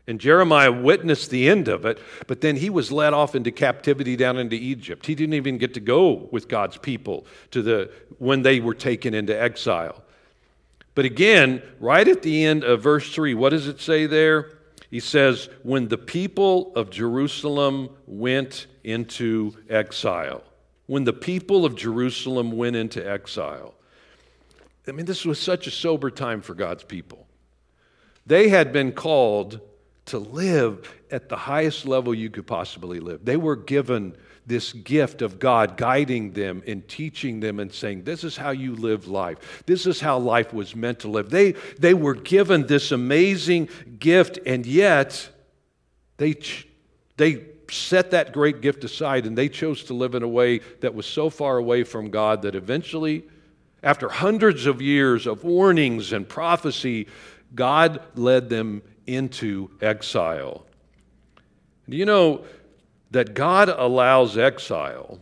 And 0.10 0.20
Jeremiah 0.20 0.72
witnessed 0.72 1.30
the 1.30 1.48
end 1.48 1.68
of 1.68 1.86
it, 1.86 2.02
but 2.26 2.42
then 2.42 2.56
he 2.56 2.72
was 2.72 2.92
led 2.92 3.14
off 3.14 3.36
into 3.36 3.52
captivity 3.52 4.16
down 4.16 4.38
into 4.38 4.56
Egypt. 4.56 5.06
He 5.06 5.14
didn't 5.14 5.36
even 5.36 5.60
get 5.60 5.76
to 5.76 5.80
go 5.80 6.28
with 6.32 6.48
God's 6.48 6.78
people 6.78 7.28
to 7.52 7.62
the 7.62 7.92
when 8.18 8.42
they 8.42 8.60
were 8.60 8.74
taken 8.74 9.14
into 9.14 9.40
exile. 9.40 10.02
But 10.96 11.06
again, 11.06 11.62
right 11.80 12.08
at 12.08 12.24
the 12.24 12.44
end 12.44 12.64
of 12.64 12.82
verse 12.82 13.14
3, 13.14 13.36
what 13.36 13.52
does 13.52 13.68
it 13.68 13.80
say 13.80 14.08
there? 14.08 14.50
He 14.90 15.00
says, 15.00 15.48
When 15.62 15.90
the 15.90 15.98
people 16.00 16.74
of 16.76 16.90
Jerusalem 16.90 17.92
went 18.08 18.66
into 18.84 19.54
exile. 19.70 20.42
When 20.88 21.04
the 21.04 21.14
people 21.14 21.66
of 21.66 21.76
Jerusalem 21.76 22.54
went 22.54 22.76
into 22.76 23.08
exile. 23.08 23.76
I 24.88 24.92
mean, 24.92 25.06
this 25.06 25.24
was 25.24 25.40
such 25.40 25.68
a 25.68 25.72
sober 25.72 26.10
time 26.10 26.42
for 26.42 26.56
God's 26.56 26.84
people. 26.84 27.28
They 28.26 28.50
had 28.50 28.74
been 28.74 28.92
called 28.92 29.62
to 30.10 30.20
live 30.20 30.92
at 31.12 31.30
the 31.30 31.36
highest 31.36 31.86
level 31.86 32.14
you 32.14 32.30
could 32.30 32.48
possibly 32.48 33.00
live. 33.00 33.26
They 33.26 33.38
were 33.38 33.56
given 33.56 34.16
this 34.46 34.74
gift 34.74 35.22
of 35.22 35.40
God 35.40 35.78
guiding 35.78 36.32
them 36.32 36.64
and 36.66 36.88
teaching 36.88 37.40
them 37.40 37.60
and 37.60 37.72
saying, 37.72 38.04
This 38.04 38.24
is 38.24 38.36
how 38.36 38.50
you 38.50 38.76
live 38.76 39.08
life. 39.08 39.64
This 39.66 39.86
is 39.86 40.02
how 40.02 40.18
life 40.18 40.54
was 40.54 40.76
meant 40.76 41.00
to 41.00 41.08
live. 41.08 41.30
They, 41.30 41.54
they 41.80 41.94
were 41.94 42.16
given 42.16 42.66
this 42.66 42.92
amazing 42.92 43.70
gift, 44.00 44.40
and 44.46 44.66
yet 44.66 45.30
they, 46.18 46.36
they 47.18 47.46
set 47.70 48.12
that 48.12 48.34
great 48.34 48.62
gift 48.62 48.84
aside 48.84 49.26
and 49.26 49.38
they 49.38 49.50
chose 49.50 49.84
to 49.86 49.94
live 49.94 50.16
in 50.16 50.24
a 50.24 50.28
way 50.28 50.60
that 50.82 50.96
was 50.96 51.06
so 51.06 51.30
far 51.30 51.58
away 51.58 51.84
from 51.84 52.10
God 52.10 52.42
that 52.42 52.56
eventually, 52.56 53.24
after 53.84 54.10
hundreds 54.10 54.66
of 54.66 54.82
years 54.82 55.28
of 55.28 55.44
warnings 55.44 56.12
and 56.12 56.28
prophecy, 56.28 57.08
God 57.54 58.02
led 58.16 58.50
them 58.50 58.82
into 59.16 59.72
exile. 59.82 60.66
Do 61.90 61.98
you 61.98 62.06
know 62.06 62.46
that 63.12 63.34
God 63.34 63.70
allows 63.70 64.38
exile 64.38 65.20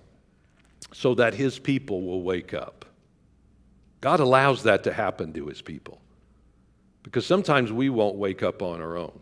so 0.93 1.15
that 1.15 1.33
his 1.33 1.59
people 1.59 2.01
will 2.01 2.21
wake 2.21 2.53
up? 2.53 2.85
God 4.01 4.19
allows 4.19 4.63
that 4.63 4.83
to 4.83 4.93
happen 4.93 5.33
to 5.33 5.47
his 5.47 5.61
people 5.61 5.99
because 7.03 7.25
sometimes 7.25 7.71
we 7.71 7.89
won't 7.89 8.15
wake 8.15 8.43
up 8.43 8.61
on 8.61 8.81
our 8.81 8.97
own. 8.97 9.17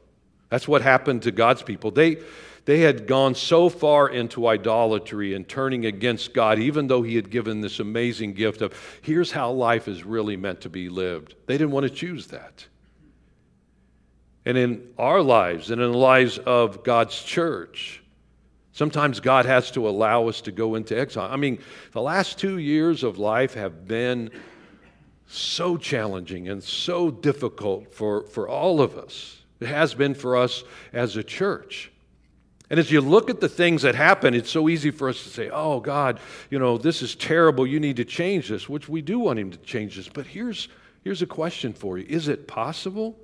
That's 0.49 0.67
what 0.67 0.81
happened 0.81 1.21
to 1.23 1.31
God's 1.31 1.61
people. 1.61 1.91
They, 1.91 2.17
they 2.65 2.79
had 2.79 3.07
gone 3.07 3.35
so 3.35 3.69
far 3.69 4.09
into 4.09 4.47
idolatry 4.47 5.35
and 5.35 5.47
turning 5.47 5.85
against 5.85 6.33
God, 6.33 6.59
even 6.59 6.87
though 6.87 7.03
He 7.03 7.15
had 7.15 7.29
given 7.29 7.61
this 7.61 7.79
amazing 7.79 8.33
gift 8.33 8.61
of 8.61 8.73
here's 9.01 9.31
how 9.31 9.51
life 9.51 9.87
is 9.87 10.03
really 10.03 10.35
meant 10.35 10.61
to 10.61 10.69
be 10.69 10.89
lived. 10.89 11.35
They 11.45 11.57
didn't 11.57 11.71
want 11.71 11.83
to 11.83 11.89
choose 11.91 12.27
that. 12.27 12.65
And 14.45 14.57
in 14.57 14.87
our 14.97 15.21
lives 15.21 15.71
and 15.71 15.81
in 15.81 15.91
the 15.91 15.97
lives 15.97 16.37
of 16.37 16.83
God's 16.83 17.21
church, 17.21 18.03
sometimes 18.71 19.19
God 19.19 19.45
has 19.45 19.71
to 19.71 19.87
allow 19.87 20.27
us 20.27 20.41
to 20.41 20.51
go 20.51 20.75
into 20.75 20.97
exile. 20.97 21.29
I 21.31 21.37
mean, 21.37 21.59
the 21.93 22.01
last 22.01 22.37
two 22.37 22.57
years 22.57 23.03
of 23.03 23.17
life 23.17 23.55
have 23.55 23.87
been 23.87 24.29
so 25.27 25.77
challenging 25.77 26.47
and 26.49 26.63
so 26.63 27.09
difficult 27.09 27.93
for, 27.93 28.27
for 28.27 28.47
all 28.47 28.81
of 28.81 28.97
us. 28.97 29.41
It 29.59 29.67
has 29.67 29.95
been 29.95 30.13
for 30.13 30.37
us 30.37 30.63
as 30.93 31.17
a 31.17 31.23
church. 31.23 31.91
And 32.69 32.79
as 32.79 32.91
you 32.91 33.01
look 33.01 33.29
at 33.29 33.39
the 33.39 33.49
things 33.49 33.83
that 33.83 33.95
happen, 33.95 34.33
it's 34.33 34.49
so 34.49 34.69
easy 34.69 34.91
for 34.91 35.07
us 35.07 35.23
to 35.23 35.29
say, 35.29 35.49
oh, 35.51 35.79
God, 35.79 36.19
you 36.49 36.59
know, 36.59 36.77
this 36.77 37.01
is 37.01 37.15
terrible. 37.15 37.65
You 37.65 37.79
need 37.79 37.97
to 37.97 38.05
change 38.05 38.49
this, 38.49 38.67
which 38.67 38.89
we 38.89 39.01
do 39.01 39.19
want 39.19 39.39
Him 39.39 39.51
to 39.51 39.57
change 39.57 39.95
this. 39.95 40.09
But 40.09 40.25
here's, 40.25 40.67
here's 41.03 41.21
a 41.21 41.27
question 41.27 41.73
for 41.73 41.97
you 41.97 42.05
Is 42.07 42.27
it 42.27 42.47
possible 42.47 43.17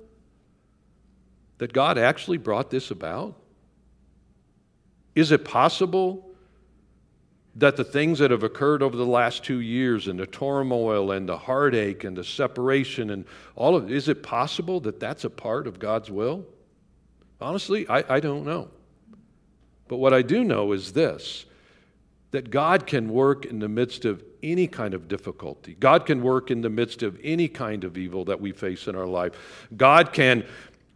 that 1.58 1.72
God 1.72 1.98
actually 1.98 2.38
brought 2.38 2.70
this 2.70 2.90
about? 2.90 3.34
Is 5.14 5.30
it 5.30 5.44
possible 5.44 6.32
that 7.56 7.76
the 7.76 7.84
things 7.84 8.18
that 8.18 8.30
have 8.30 8.42
occurred 8.42 8.82
over 8.82 8.96
the 8.96 9.06
last 9.06 9.44
two 9.44 9.60
years 9.60 10.08
and 10.08 10.18
the 10.18 10.26
turmoil 10.26 11.12
and 11.12 11.28
the 11.28 11.36
heartache 11.36 12.04
and 12.04 12.16
the 12.16 12.24
separation 12.24 13.10
and 13.10 13.26
all 13.56 13.76
of 13.76 13.90
it, 13.90 13.94
is 13.94 14.08
it 14.08 14.22
possible 14.22 14.80
that 14.80 14.98
that's 14.98 15.24
a 15.24 15.30
part 15.30 15.66
of 15.66 15.78
God's 15.78 16.10
will? 16.10 16.46
Honestly, 17.40 17.86
I, 17.88 18.16
I 18.16 18.20
don't 18.20 18.44
know. 18.44 18.70
But 19.88 19.98
what 19.98 20.14
I 20.14 20.22
do 20.22 20.44
know 20.44 20.72
is 20.72 20.92
this 20.92 21.44
that 22.30 22.50
God 22.50 22.86
can 22.86 23.10
work 23.10 23.44
in 23.44 23.58
the 23.58 23.68
midst 23.68 24.06
of 24.06 24.24
any 24.42 24.66
kind 24.66 24.94
of 24.94 25.06
difficulty. 25.06 25.76
God 25.78 26.06
can 26.06 26.22
work 26.22 26.50
in 26.50 26.62
the 26.62 26.70
midst 26.70 27.02
of 27.02 27.18
any 27.22 27.46
kind 27.46 27.84
of 27.84 27.98
evil 27.98 28.24
that 28.24 28.40
we 28.40 28.52
face 28.52 28.88
in 28.88 28.96
our 28.96 29.06
life. 29.06 29.34
God 29.76 30.14
can 30.14 30.46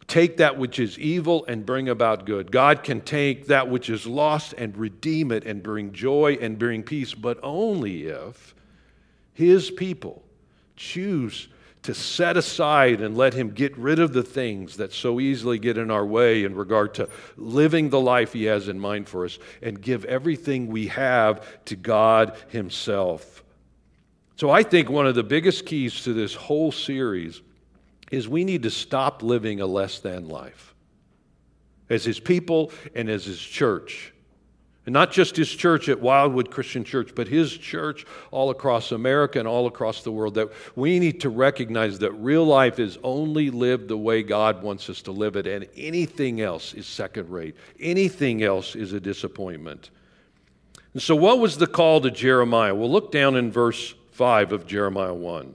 take 0.07 0.37
that 0.37 0.57
which 0.57 0.79
is 0.79 0.97
evil 0.97 1.45
and 1.47 1.65
bring 1.65 1.89
about 1.89 2.25
good. 2.25 2.51
God 2.51 2.83
can 2.83 3.01
take 3.01 3.47
that 3.47 3.69
which 3.69 3.89
is 3.89 4.07
lost 4.07 4.53
and 4.57 4.75
redeem 4.77 5.31
it 5.31 5.45
and 5.45 5.61
bring 5.61 5.91
joy 5.91 6.37
and 6.39 6.57
bring 6.57 6.83
peace, 6.83 7.13
but 7.13 7.37
only 7.43 8.05
if 8.05 8.55
His 9.33 9.69
people 9.69 10.23
choose 10.77 11.49
to 11.83 11.93
set 11.93 12.37
aside 12.37 13.01
and 13.01 13.17
let 13.17 13.33
Him 13.33 13.51
get 13.51 13.77
rid 13.77 13.99
of 13.99 14.13
the 14.13 14.23
things 14.23 14.77
that 14.77 14.93
so 14.93 15.19
easily 15.19 15.59
get 15.59 15.77
in 15.77 15.91
our 15.91 16.05
way 16.05 16.43
in 16.43 16.55
regard 16.55 16.93
to 16.95 17.09
living 17.35 17.89
the 17.89 17.99
life 17.99 18.33
He 18.33 18.45
has 18.45 18.69
in 18.69 18.79
mind 18.79 19.09
for 19.09 19.25
us 19.25 19.37
and 19.61 19.81
give 19.81 20.05
everything 20.05 20.67
we 20.67 20.87
have 20.87 21.63
to 21.65 21.75
God 21.75 22.35
Himself. 22.47 23.43
So 24.37 24.51
I 24.51 24.63
think 24.63 24.89
one 24.89 25.07
of 25.07 25.15
the 25.15 25.23
biggest 25.23 25.65
keys 25.65 26.03
to 26.03 26.13
this 26.13 26.33
whole 26.33 26.71
series 26.71 27.41
is 28.11 28.27
we 28.27 28.43
need 28.43 28.63
to 28.63 28.71
stop 28.71 29.21
living 29.23 29.61
a 29.61 29.65
less 29.65 29.99
than 29.99 30.27
life 30.27 30.73
as 31.89 32.03
his 32.03 32.19
people 32.19 32.71
and 32.95 33.09
as 33.09 33.25
his 33.25 33.39
church. 33.39 34.13
And 34.85 34.93
not 34.93 35.11
just 35.11 35.35
his 35.35 35.53
church 35.53 35.89
at 35.89 35.99
Wildwood 35.99 36.49
Christian 36.49 36.85
Church, 36.85 37.11
but 37.13 37.27
his 37.27 37.57
church 37.57 38.05
all 38.31 38.51
across 38.51 38.93
America 38.93 39.37
and 39.37 39.45
all 39.45 39.67
across 39.67 40.01
the 40.01 40.13
world. 40.13 40.35
That 40.35 40.49
we 40.77 40.97
need 40.97 41.19
to 41.21 41.29
recognize 41.29 41.99
that 41.99 42.13
real 42.13 42.45
life 42.45 42.79
is 42.79 42.97
only 43.03 43.49
lived 43.49 43.89
the 43.89 43.97
way 43.97 44.23
God 44.23 44.63
wants 44.63 44.89
us 44.89 45.01
to 45.01 45.11
live 45.11 45.35
it, 45.35 45.45
and 45.45 45.67
anything 45.75 46.39
else 46.39 46.73
is 46.73 46.87
second 46.87 47.29
rate. 47.29 47.57
Anything 47.81 48.43
else 48.43 48.77
is 48.77 48.93
a 48.93 48.99
disappointment. 49.01 49.89
And 50.93 51.01
so, 51.01 51.17
what 51.17 51.39
was 51.39 51.57
the 51.57 51.67
call 51.67 51.99
to 51.99 52.09
Jeremiah? 52.09 52.73
Well, 52.73 52.89
look 52.89 53.11
down 53.11 53.35
in 53.35 53.51
verse 53.51 53.93
5 54.13 54.53
of 54.53 54.65
Jeremiah 54.65 55.13
1. 55.13 55.53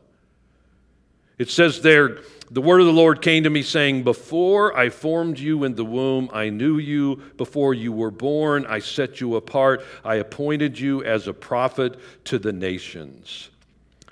It 1.39 1.51
says 1.51 1.81
there, 1.81 2.19
the 2.51 2.61
word 2.61 2.81
of 2.81 2.87
the 2.87 2.93
Lord 2.93 3.23
came 3.23 3.45
to 3.45 3.51
me, 3.51 3.62
saying, 3.62 4.03
Before 4.03 4.77
I 4.77 4.91
formed 4.91 5.39
you 5.39 5.65
in 5.65 5.75
the 5.75 5.87
womb, 5.87 6.29
I 6.35 6.51
knew 6.51 6.77
you. 6.77 7.17
Before 7.39 7.73
you 7.73 7.93
were 7.93 8.11
born, 8.11 8.67
I 8.67 8.79
set 8.79 9.21
you 9.23 9.37
apart. 9.37 9.83
I 10.05 10.17
appointed 10.17 10.79
you 10.79 11.03
as 11.03 11.27
a 11.27 11.33
prophet 11.33 11.99
to 12.25 12.39
the 12.39 12.53
nations. 12.53 13.49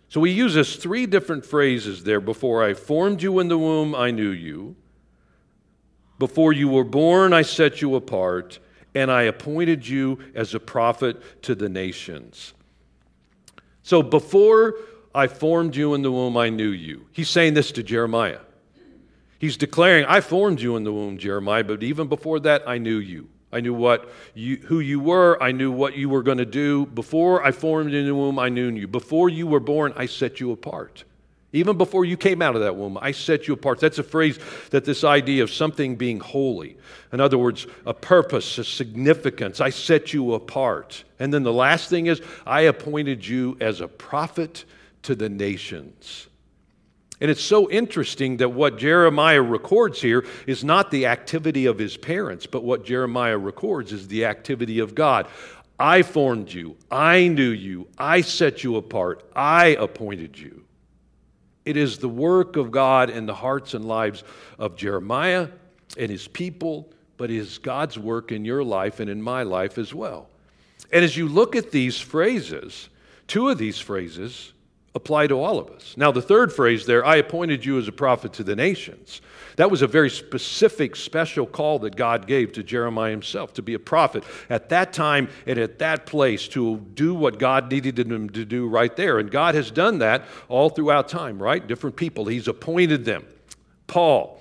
So 0.08 0.24
he 0.24 0.32
uses 0.32 0.76
three 0.76 1.04
different 1.04 1.44
phrases 1.44 2.02
there. 2.02 2.20
Before 2.20 2.64
I 2.64 2.72
formed 2.72 3.22
you 3.22 3.40
in 3.40 3.48
the 3.48 3.58
womb, 3.58 3.94
I 3.94 4.10
knew 4.10 4.30
you. 4.30 4.74
Before 6.18 6.52
you 6.54 6.68
were 6.68 6.84
born, 6.84 7.34
I 7.34 7.42
set 7.42 7.82
you 7.82 7.94
apart. 7.94 8.58
And 8.94 9.10
I 9.10 9.22
appointed 9.24 9.86
you 9.86 10.18
as 10.34 10.54
a 10.54 10.60
prophet 10.60 11.42
to 11.42 11.54
the 11.54 11.68
nations. 11.68 12.54
So 13.82 14.02
before 14.02 14.76
I 15.14 15.26
formed 15.26 15.74
you 15.74 15.94
in 15.94 16.02
the 16.02 16.12
womb, 16.12 16.36
I 16.36 16.50
knew 16.50 16.68
you. 16.68 17.06
He's 17.12 17.28
saying 17.28 17.54
this 17.54 17.72
to 17.72 17.82
Jeremiah. 17.82 18.40
He's 19.38 19.56
declaring, 19.56 20.04
I 20.04 20.20
formed 20.20 20.60
you 20.60 20.76
in 20.76 20.84
the 20.84 20.92
womb, 20.92 21.18
Jeremiah, 21.18 21.64
but 21.64 21.82
even 21.82 22.08
before 22.08 22.40
that, 22.40 22.68
I 22.68 22.78
knew 22.78 22.98
you. 22.98 23.28
I 23.52 23.60
knew 23.60 23.74
what 23.74 24.12
you, 24.34 24.58
who 24.58 24.80
you 24.80 25.00
were. 25.00 25.42
I 25.42 25.50
knew 25.50 25.72
what 25.72 25.96
you 25.96 26.08
were 26.08 26.22
going 26.22 26.38
to 26.38 26.46
do. 26.46 26.86
Before 26.86 27.44
I 27.44 27.50
formed 27.50 27.92
you 27.92 27.98
in 27.98 28.06
the 28.06 28.14
womb, 28.14 28.38
I 28.38 28.48
knew 28.48 28.70
you. 28.70 28.86
Before 28.86 29.28
you 29.28 29.46
were 29.46 29.60
born, 29.60 29.92
I 29.96 30.06
set 30.06 30.38
you 30.38 30.52
apart. 30.52 31.04
Even 31.52 31.76
before 31.76 32.04
you 32.04 32.16
came 32.16 32.42
out 32.42 32.54
of 32.54 32.62
that 32.62 32.76
womb, 32.76 32.96
I 33.00 33.10
set 33.10 33.48
you 33.48 33.54
apart. 33.54 33.80
That's 33.80 33.98
a 33.98 34.04
phrase 34.04 34.38
that 34.70 34.84
this 34.84 35.02
idea 35.02 35.42
of 35.42 35.50
something 35.50 35.96
being 35.96 36.20
holy. 36.20 36.76
In 37.12 37.18
other 37.18 37.38
words, 37.38 37.66
a 37.86 37.94
purpose, 37.94 38.58
a 38.58 38.64
significance. 38.64 39.60
I 39.60 39.70
set 39.70 40.12
you 40.12 40.34
apart. 40.34 41.02
And 41.18 41.34
then 41.34 41.42
the 41.42 41.52
last 41.52 41.90
thing 41.90 42.06
is, 42.06 42.22
I 42.46 42.62
appointed 42.62 43.26
you 43.26 43.56
as 43.60 43.80
a 43.80 43.88
prophet 43.88 44.64
to 45.02 45.14
the 45.14 45.28
nations. 45.28 46.26
And 47.20 47.30
it's 47.30 47.42
so 47.42 47.70
interesting 47.70 48.38
that 48.38 48.48
what 48.48 48.78
Jeremiah 48.78 49.42
records 49.42 50.00
here 50.00 50.24
is 50.46 50.64
not 50.64 50.90
the 50.90 51.06
activity 51.06 51.66
of 51.66 51.78
his 51.78 51.96
parents, 51.96 52.46
but 52.46 52.64
what 52.64 52.84
Jeremiah 52.84 53.36
records 53.36 53.92
is 53.92 54.08
the 54.08 54.24
activity 54.24 54.78
of 54.78 54.94
God. 54.94 55.28
I 55.78 56.02
formed 56.02 56.52
you, 56.52 56.76
I 56.90 57.28
knew 57.28 57.50
you, 57.50 57.88
I 57.98 58.20
set 58.20 58.64
you 58.64 58.76
apart, 58.76 59.24
I 59.34 59.68
appointed 59.68 60.38
you. 60.38 60.64
It 61.64 61.76
is 61.76 61.98
the 61.98 62.08
work 62.08 62.56
of 62.56 62.70
God 62.70 63.10
in 63.10 63.26
the 63.26 63.34
hearts 63.34 63.74
and 63.74 63.84
lives 63.84 64.24
of 64.58 64.76
Jeremiah 64.76 65.48
and 65.98 66.10
his 66.10 66.26
people, 66.26 66.90
but 67.16 67.30
it 67.30 67.36
is 67.36 67.58
God's 67.58 67.98
work 67.98 68.32
in 68.32 68.44
your 68.44 68.64
life 68.64 69.00
and 69.00 69.10
in 69.10 69.20
my 69.20 69.42
life 69.42 69.76
as 69.76 69.92
well. 69.92 70.28
And 70.92 71.04
as 71.04 71.16
you 71.16 71.28
look 71.28 71.54
at 71.54 71.70
these 71.70 71.98
phrases, 72.00 72.88
two 73.26 73.48
of 73.50 73.58
these 73.58 73.78
phrases, 73.78 74.52
apply 74.94 75.28
to 75.28 75.40
all 75.40 75.58
of 75.58 75.70
us. 75.70 75.94
Now, 75.96 76.10
the 76.10 76.22
third 76.22 76.52
phrase 76.52 76.84
there, 76.84 77.04
I 77.04 77.16
appointed 77.16 77.64
you 77.64 77.78
as 77.78 77.86
a 77.86 77.92
prophet 77.92 78.32
to 78.34 78.44
the 78.44 78.56
nations. 78.56 79.20
That 79.56 79.70
was 79.70 79.82
a 79.82 79.86
very 79.86 80.10
specific, 80.10 80.96
special 80.96 81.46
call 81.46 81.80
that 81.80 81.94
God 81.94 82.26
gave 82.26 82.52
to 82.52 82.62
Jeremiah 82.62 83.10
himself 83.10 83.52
to 83.54 83.62
be 83.62 83.74
a 83.74 83.78
prophet 83.78 84.24
at 84.48 84.68
that 84.70 84.92
time 84.92 85.28
and 85.46 85.58
at 85.58 85.78
that 85.78 86.06
place 86.06 86.48
to 86.48 86.78
do 86.94 87.14
what 87.14 87.38
God 87.38 87.70
needed 87.70 87.98
him 87.98 88.30
to 88.30 88.44
do 88.44 88.66
right 88.66 88.94
there. 88.96 89.18
And 89.18 89.30
God 89.30 89.54
has 89.54 89.70
done 89.70 89.98
that 89.98 90.24
all 90.48 90.70
throughout 90.70 91.08
time, 91.08 91.40
right? 91.40 91.64
Different 91.64 91.96
people, 91.96 92.26
He's 92.26 92.48
appointed 92.48 93.04
them. 93.04 93.26
Paul, 93.86 94.40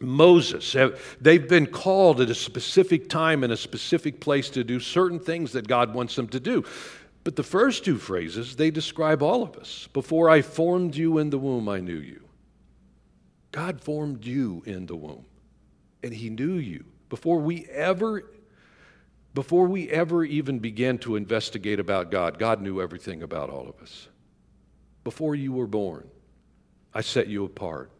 Moses, 0.00 0.74
they've 1.20 1.48
been 1.48 1.66
called 1.66 2.20
at 2.20 2.30
a 2.30 2.34
specific 2.34 3.08
time 3.08 3.44
and 3.44 3.52
a 3.52 3.56
specific 3.56 4.20
place 4.20 4.48
to 4.50 4.64
do 4.64 4.80
certain 4.80 5.20
things 5.20 5.52
that 5.52 5.68
God 5.68 5.94
wants 5.94 6.16
them 6.16 6.28
to 6.28 6.40
do. 6.40 6.64
But 7.30 7.36
the 7.36 7.44
first 7.44 7.84
two 7.84 7.96
phrases, 7.96 8.56
they 8.56 8.72
describe 8.72 9.22
all 9.22 9.44
of 9.44 9.56
us. 9.56 9.88
Before 9.92 10.28
I 10.28 10.42
formed 10.42 10.96
you 10.96 11.18
in 11.18 11.30
the 11.30 11.38
womb, 11.38 11.68
I 11.68 11.78
knew 11.78 11.94
you. 11.94 12.24
God 13.52 13.80
formed 13.80 14.24
you 14.24 14.64
in 14.66 14.86
the 14.86 14.96
womb, 14.96 15.24
and 16.02 16.12
He 16.12 16.28
knew 16.28 16.54
you. 16.54 16.86
Before 17.08 17.38
we 17.38 17.66
ever 17.66 18.32
before 19.32 19.68
we 19.68 19.88
ever 19.90 20.24
even 20.24 20.58
began 20.58 20.98
to 20.98 21.14
investigate 21.14 21.78
about 21.78 22.10
God, 22.10 22.36
God 22.36 22.62
knew 22.62 22.82
everything 22.82 23.22
about 23.22 23.48
all 23.48 23.68
of 23.68 23.80
us. 23.80 24.08
Before 25.04 25.36
you 25.36 25.52
were 25.52 25.68
born, 25.68 26.10
I 26.92 27.02
set 27.02 27.28
you 27.28 27.44
apart. 27.44 27.92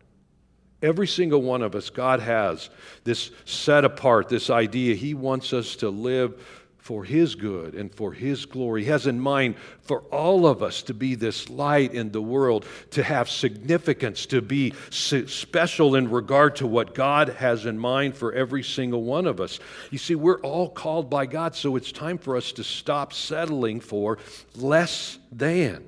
Every 0.82 1.06
single 1.06 1.42
one 1.42 1.62
of 1.62 1.76
us, 1.76 1.88
God 1.88 2.18
has 2.18 2.68
this 3.04 3.30
set 3.44 3.84
apart, 3.84 4.28
this 4.28 4.50
idea. 4.50 4.96
He 4.96 5.14
wants 5.14 5.52
us 5.52 5.76
to 5.76 5.88
live 5.88 6.59
for 6.80 7.04
His 7.04 7.34
good 7.34 7.74
and 7.74 7.94
for 7.94 8.12
His 8.12 8.46
glory. 8.46 8.84
He 8.84 8.90
has 8.90 9.06
in 9.06 9.20
mind 9.20 9.56
for 9.82 10.00
all 10.10 10.46
of 10.46 10.62
us 10.62 10.82
to 10.82 10.94
be 10.94 11.14
this 11.14 11.48
light 11.50 11.94
in 11.94 12.12
the 12.12 12.22
world, 12.22 12.64
to 12.90 13.02
have 13.02 13.28
significance, 13.28 14.26
to 14.26 14.40
be 14.40 14.72
special 14.90 15.94
in 15.94 16.10
regard 16.10 16.56
to 16.56 16.66
what 16.66 16.94
God 16.94 17.28
has 17.30 17.66
in 17.66 17.78
mind 17.78 18.16
for 18.16 18.32
every 18.32 18.62
single 18.62 19.04
one 19.04 19.26
of 19.26 19.40
us. 19.40 19.60
You 19.90 19.98
see, 19.98 20.14
we're 20.14 20.40
all 20.40 20.68
called 20.68 21.10
by 21.10 21.26
God, 21.26 21.54
so 21.54 21.76
it's 21.76 21.92
time 21.92 22.18
for 22.18 22.36
us 22.36 22.52
to 22.52 22.64
stop 22.64 23.12
settling 23.12 23.80
for 23.80 24.18
less 24.56 25.18
than. 25.32 25.86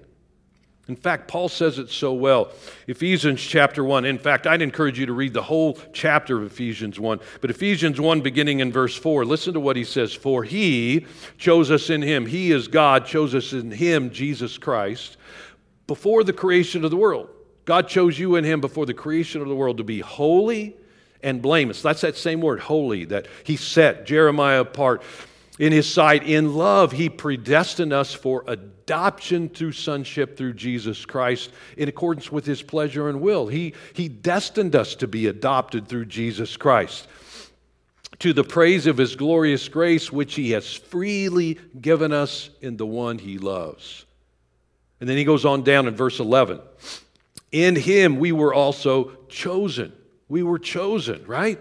In 0.89 0.97
fact, 0.97 1.29
Paul 1.29 1.49
says 1.49 1.79
it 1.79 1.91
so 1.91 2.12
well. 2.12 2.51
Ephesians 2.88 3.40
chapter 3.40 3.85
1. 3.85 4.05
In 4.05 4.18
fact, 4.18 4.49
I'd 4.49 4.62
encourage 4.62 4.99
you 4.99 5.07
to 5.07 5.12
read 5.12 5.33
the 5.33 5.42
whole 5.42 5.79
chapter 5.92 6.37
of 6.37 6.42
Ephesians 6.45 6.99
1. 6.99 7.21
But 7.40 7.51
Ephesians 7.51 8.01
1, 8.01 8.21
beginning 8.21 8.59
in 8.59 8.73
verse 8.73 8.97
4, 8.97 9.25
listen 9.25 9.55
to 9.55 9.61
what 9.61 9.77
he 9.77 9.85
says. 9.85 10.12
For 10.12 10.42
he 10.42 11.07
chose 11.38 11.71
us 11.71 11.88
in 11.88 12.03
him. 12.03 12.27
He 12.27 12.51
is 12.51 12.66
God, 12.66 13.07
chose 13.07 13.33
us 13.33 13.53
in 13.53 13.71
him, 13.71 14.11
Jesus 14.11 14.59
Christ, 14.59 15.18
before 15.87 16.25
the 16.25 16.33
creation 16.33 16.85
of 16.85 16.90
the 16.90 16.97
world. 16.97 17.29
God 17.64 17.87
chose 17.87 18.18
you 18.18 18.35
in 18.35 18.42
him 18.42 18.61
before 18.61 18.87
the 18.87 18.95
creation 18.95 19.40
of 19.40 19.49
the 19.49 19.55
world 19.55 19.77
to 19.77 19.85
be 19.85 20.01
holy 20.01 20.77
and 21.23 21.40
blameless. 21.40 21.81
That's 21.81 22.01
that 22.01 22.16
same 22.16 22.40
word, 22.40 22.59
holy, 22.59 23.05
that 23.05 23.29
he 23.45 23.57
set 23.57 24.05
Jeremiah 24.05 24.62
apart 24.62 25.03
in 25.59 25.73
his 25.73 25.93
sight. 25.93 26.25
In 26.25 26.55
love, 26.55 26.93
he 26.93 27.09
predestined 27.09 27.93
us 27.93 28.15
for 28.15 28.45
adoption 28.47 29.49
through 29.49 29.73
sonship 29.73 30.37
through 30.37 30.55
Jesus 30.55 31.05
Christ 31.05 31.51
in 31.77 31.88
accordance 31.88 32.33
with 32.33 32.47
his 32.47 32.62
pleasure 32.62 33.09
and 33.09 33.21
will. 33.21 33.47
He, 33.47 33.75
he 33.93 34.09
destined 34.09 34.75
us 34.75 34.95
to 34.97 35.07
be 35.07 35.27
adopted 35.27 35.88
through 35.88 36.07
Jesus 36.07 36.57
Christ 36.57 37.07
to 38.23 38.33
the 38.33 38.45
praise 38.45 38.87
of 38.87 38.99
his 38.99 39.17
glorious 39.17 39.69
grace, 39.69 40.12
which 40.12 40.37
he 40.37 40.53
has 40.53 40.73
freely 40.73 41.59
given 41.81 42.12
us 42.12 42.51
in 42.61 42.77
the 42.77 42.87
one 42.87 43.19
he 43.19 43.37
loves. 43.37 44.05
And 45.01 45.09
then 45.09 45.17
he 45.17 45.25
goes 45.25 45.45
on 45.45 45.65
down 45.65 45.88
in 45.88 45.97
verse 45.97 46.21
11. 46.21 46.61
In 47.51 47.75
him 47.75 48.21
we 48.21 48.31
were 48.31 48.55
also 48.55 49.11
chosen. 49.29 49.93
We 50.29 50.45
were 50.45 50.61
chosen, 50.61 51.27
right? 51.27 51.59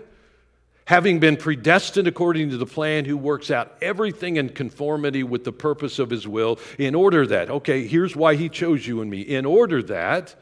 Having 0.91 1.19
been 1.21 1.37
predestined 1.37 2.05
according 2.05 2.49
to 2.49 2.57
the 2.57 2.65
plan, 2.65 3.05
who 3.05 3.15
works 3.15 3.49
out 3.49 3.73
everything 3.81 4.35
in 4.35 4.49
conformity 4.49 5.23
with 5.23 5.45
the 5.45 5.51
purpose 5.53 5.99
of 5.99 6.09
his 6.09 6.27
will, 6.27 6.59
in 6.77 6.93
order 6.93 7.25
that, 7.25 7.49
okay, 7.49 7.87
here's 7.87 8.13
why 8.13 8.35
he 8.35 8.49
chose 8.49 8.85
you 8.85 8.99
and 8.99 9.09
me, 9.09 9.21
in 9.21 9.45
order 9.45 9.81
that 9.81 10.35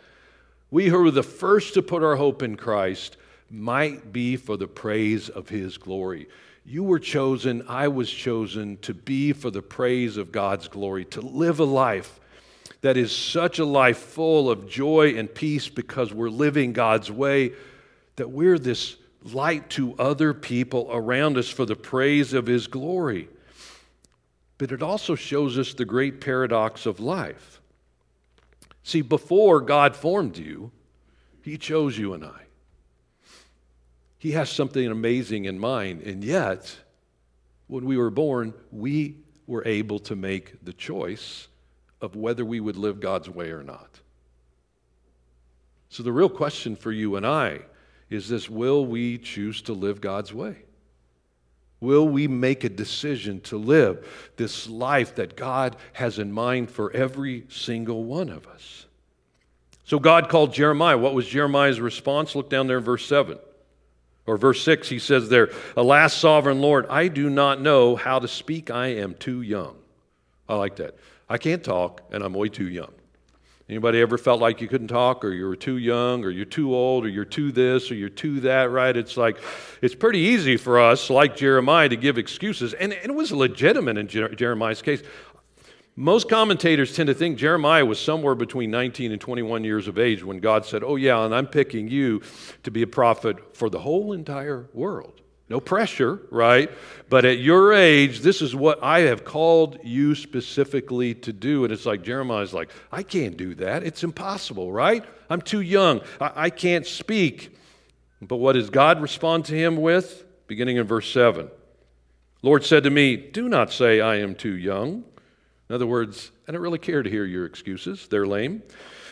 we 0.72 0.88
who 0.88 1.06
are 1.06 1.12
the 1.12 1.22
first 1.22 1.76
to 1.76 1.84
put 1.84 2.02
our 2.02 2.16
hope 2.16 2.42
in 2.42 2.58
Christ 2.58 3.16
might 3.52 4.12
be 4.12 4.38
for 4.38 4.58
the 4.58 4.66
praise 4.68 5.30
of 5.30 5.50
his 5.50 5.78
glory. 5.78 6.28
You 6.66 6.84
were 6.84 6.98
chosen, 6.98 7.64
I 7.68 7.88
was 7.88 8.10
chosen 8.10 8.78
to 8.78 8.96
be 8.96 9.34
for 9.34 9.52
the 9.52 9.62
praise 9.62 10.18
of 10.18 10.32
God's 10.32 10.68
glory, 10.68 11.06
to 11.06 11.22
live 11.22 11.60
a 11.60 11.64
life 11.64 12.20
that 12.82 12.98
is 12.98 13.16
such 13.16 13.60
a 13.60 13.66
life 13.66 14.00
full 14.00 14.50
of 14.50 14.68
joy 14.68 15.14
and 15.16 15.32
peace 15.32 15.70
because 15.70 16.12
we're 16.12 16.30
living 16.30 16.74
God's 16.74 17.12
way, 17.12 17.52
that 18.16 18.32
we're 18.32 18.58
this 18.58 18.96
light 19.24 19.70
to 19.72 19.96
other 19.98 20.34
people 20.34 20.88
around 20.92 21.38
us 21.38 21.50
for 21.50 21.66
the 21.66 21.76
praise 21.76 22.34
of 22.34 22.48
His 22.48 22.68
glory. 22.68 23.28
But 24.58 24.72
it 24.72 24.82
also 24.82 25.16
shows 25.16 25.58
us 25.58 25.74
the 25.74 25.86
great 25.86 26.22
paradox 26.22 26.86
of 26.86 27.00
life. 27.00 27.62
See, 28.84 29.02
before 29.02 29.62
God 29.62 29.96
formed 29.96 30.38
you, 30.38 30.72
He 31.42 31.58
chose 31.58 31.98
you 31.98 32.14
and 32.14 32.24
I. 32.24 32.42
He 34.18 34.32
has 34.32 34.50
something 34.50 34.86
amazing 34.86 35.46
in 35.46 35.60
mind, 35.60 36.02
and 36.02 36.24
yet, 36.24 36.78
when 37.68 37.86
we 37.86 37.98
were 37.98 38.10
born, 38.10 38.54
we 38.72 39.18
were 39.48 39.66
able 39.66 40.00
to 40.00 40.16
make 40.16 40.64
the 40.64 40.74
choice 40.74 41.48
of 42.02 42.16
whether 42.16 42.44
we 42.44 42.60
would 42.60 42.76
live 42.76 43.00
God's 43.00 43.30
way 43.30 43.52
or 43.52 43.64
not. 43.64 44.00
So, 45.90 46.04
the 46.04 46.12
real 46.12 46.30
question 46.30 46.76
for 46.76 46.92
you 46.92 47.16
and 47.16 47.26
I 47.26 47.62
is 48.10 48.28
this 48.30 48.50
will 48.50 48.86
we 48.86 49.18
choose 49.18 49.62
to 49.64 49.74
live 49.74 50.02
God's 50.02 50.34
way? 50.34 50.58
Will 51.82 52.08
we 52.08 52.28
make 52.28 52.64
a 52.64 52.70
decision 52.70 53.40
to 53.42 53.58
live 53.58 54.32
this 54.36 54.68
life 54.68 55.16
that 55.16 55.38
God 55.38 55.78
has 55.94 56.20
in 56.20 56.32
mind 56.32 56.70
for 56.70 56.92
every 56.92 57.46
single 57.50 58.04
one 58.04 58.30
of 58.30 58.48
us? 58.48 58.86
So 59.86 59.98
God 59.98 60.30
called 60.30 60.54
Jeremiah. 60.54 60.98
What 60.98 61.14
was 61.14 61.28
Jeremiah's 61.28 61.80
response? 61.80 62.36
Look 62.36 62.50
down 62.50 62.68
there 62.68 62.80
in 62.80 62.84
verse 62.84 63.06
7. 63.06 63.40
Or 64.28 64.38
verse 64.38 64.62
6, 64.62 64.90
he 64.90 65.00
says 65.00 65.30
there, 65.30 65.50
Alas, 65.76 66.14
sovereign 66.14 66.62
Lord, 66.62 66.86
I 66.88 67.08
do 67.08 67.30
not 67.30 67.60
know 67.62 67.96
how 67.96 68.20
to 68.20 68.28
speak. 68.28 68.70
I 68.70 68.88
am 68.88 69.16
too 69.16 69.42
young. 69.42 69.76
I 70.48 70.56
like 70.56 70.76
that. 70.76 70.96
I 71.28 71.40
can't 71.40 71.64
talk, 71.64 72.02
and 72.12 72.22
I'm 72.22 72.34
way 72.34 72.50
too 72.50 72.68
young. 72.68 72.92
Anybody 73.70 74.02
ever 74.02 74.18
felt 74.18 74.42
like 74.42 74.62
you 74.62 74.68
couldn't 74.68 74.88
talk 74.88 75.24
or 75.24 75.32
you 75.32 75.46
were 75.46 75.56
too 75.56 75.78
young 75.78 76.26
or 76.26 76.32
you're 76.32 76.44
too 76.44 76.74
old 76.74 77.06
or 77.06 77.08
you're 77.08 77.24
too 77.24 77.52
this 77.52 77.92
or 77.92 77.94
you're 77.94 78.10
too 78.10 78.40
that, 78.40 78.72
right? 78.72 78.98
It's 78.98 79.16
like, 79.16 79.38
it's 79.84 79.94
pretty 79.94 80.18
easy 80.20 80.58
for 80.58 80.80
us, 80.80 81.12
like 81.12 81.38
Jeremiah, 81.38 81.88
to 81.88 81.96
give 81.96 82.18
excuses. 82.18 82.74
And, 82.74 82.92
and 82.92 83.12
it 83.12 83.14
was 83.14 83.32
legitimate 83.32 83.98
in 84.00 84.08
Jer- 84.08 84.34
Jeremiah's 84.34 84.82
case. 84.82 85.04
Most 85.96 86.30
commentators 86.30 86.96
tend 86.96 87.08
to 87.08 87.14
think 87.14 87.38
Jeremiah 87.38 87.86
was 87.86 88.00
somewhere 88.00 88.34
between 88.34 88.72
19 88.72 89.12
and 89.12 89.22
21 89.22 89.64
years 89.64 89.88
of 89.88 90.00
age 90.00 90.24
when 90.24 90.40
God 90.40 90.66
said, 90.66 90.84
Oh, 90.84 90.96
yeah, 90.96 91.24
and 91.24 91.36
I'm 91.36 91.46
picking 91.46 91.90
you 91.90 92.24
to 92.64 92.72
be 92.72 92.82
a 92.82 92.88
prophet 92.88 93.56
for 93.56 93.70
the 93.70 93.80
whole 93.80 94.14
entire 94.14 94.68
world. 94.74 95.22
No 95.50 95.60
pressure, 95.60 96.22
right? 96.30 96.70
But 97.10 97.26
at 97.26 97.40
your 97.40 97.74
age, 97.74 98.20
this 98.20 98.42
is 98.42 98.56
what 98.56 98.84
I 98.84 99.02
have 99.02 99.26
called 99.26 99.80
you 99.84 100.14
specifically 100.14 101.16
to 101.16 101.34
do. 101.34 101.64
And 101.64 101.74
it's 101.74 101.88
like 101.88 102.04
Jeremiah's 102.04 102.54
like, 102.54 102.70
I 102.92 103.02
can't 103.02 103.36
do 103.36 103.56
that. 103.56 103.84
It's 103.84 104.04
impossible, 104.04 104.72
right? 104.72 105.04
I'm 105.28 105.42
too 105.42 105.62
young. 105.62 106.02
I, 106.22 106.32
I 106.36 106.50
can't 106.52 106.86
speak. 106.86 107.58
But 108.22 108.38
what 108.38 108.54
does 108.54 108.70
God 108.70 109.02
respond 109.02 109.46
to 109.46 109.56
him 109.56 109.78
with? 109.78 110.24
Beginning 110.48 110.78
in 110.78 110.86
verse 110.86 111.12
7. 111.12 111.50
Lord 112.44 112.64
said 112.64 112.84
to 112.84 112.92
me, 112.92 113.18
Do 113.18 113.50
not 113.50 113.72
say 113.72 114.02
I 114.02 114.18
am 114.18 114.36
too 114.36 114.56
young. 114.56 115.04
In 115.68 115.76
other 115.76 115.88
words, 115.88 116.32
I 116.48 116.52
don't 116.52 116.62
really 116.62 116.80
care 116.80 117.02
to 117.02 117.10
hear 117.10 117.26
your 117.26 117.46
excuses. 117.46 118.08
They're 118.08 118.28
lame. 118.28 118.62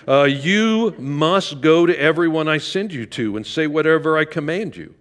Uh, 0.07 0.23
you 0.23 0.95
must 0.97 1.61
go 1.61 1.85
to 1.85 1.99
everyone 1.99 2.47
I 2.47 2.59
send 2.59 2.93
you 2.93 3.05
to 3.07 3.37
and 3.37 3.45
say 3.45 3.67
whatever 3.67 4.17
I 4.17 4.25
command 4.25 4.77
you. 4.77 4.93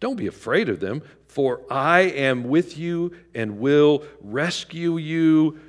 Don't 0.00 0.16
be 0.16 0.26
afraid 0.26 0.68
of 0.68 0.80
them, 0.80 1.02
for 1.28 1.60
I 1.70 2.00
am 2.00 2.44
with 2.44 2.76
you 2.76 3.12
and 3.34 3.60
will 3.60 4.02
rescue 4.20 4.96
you. 4.96 5.60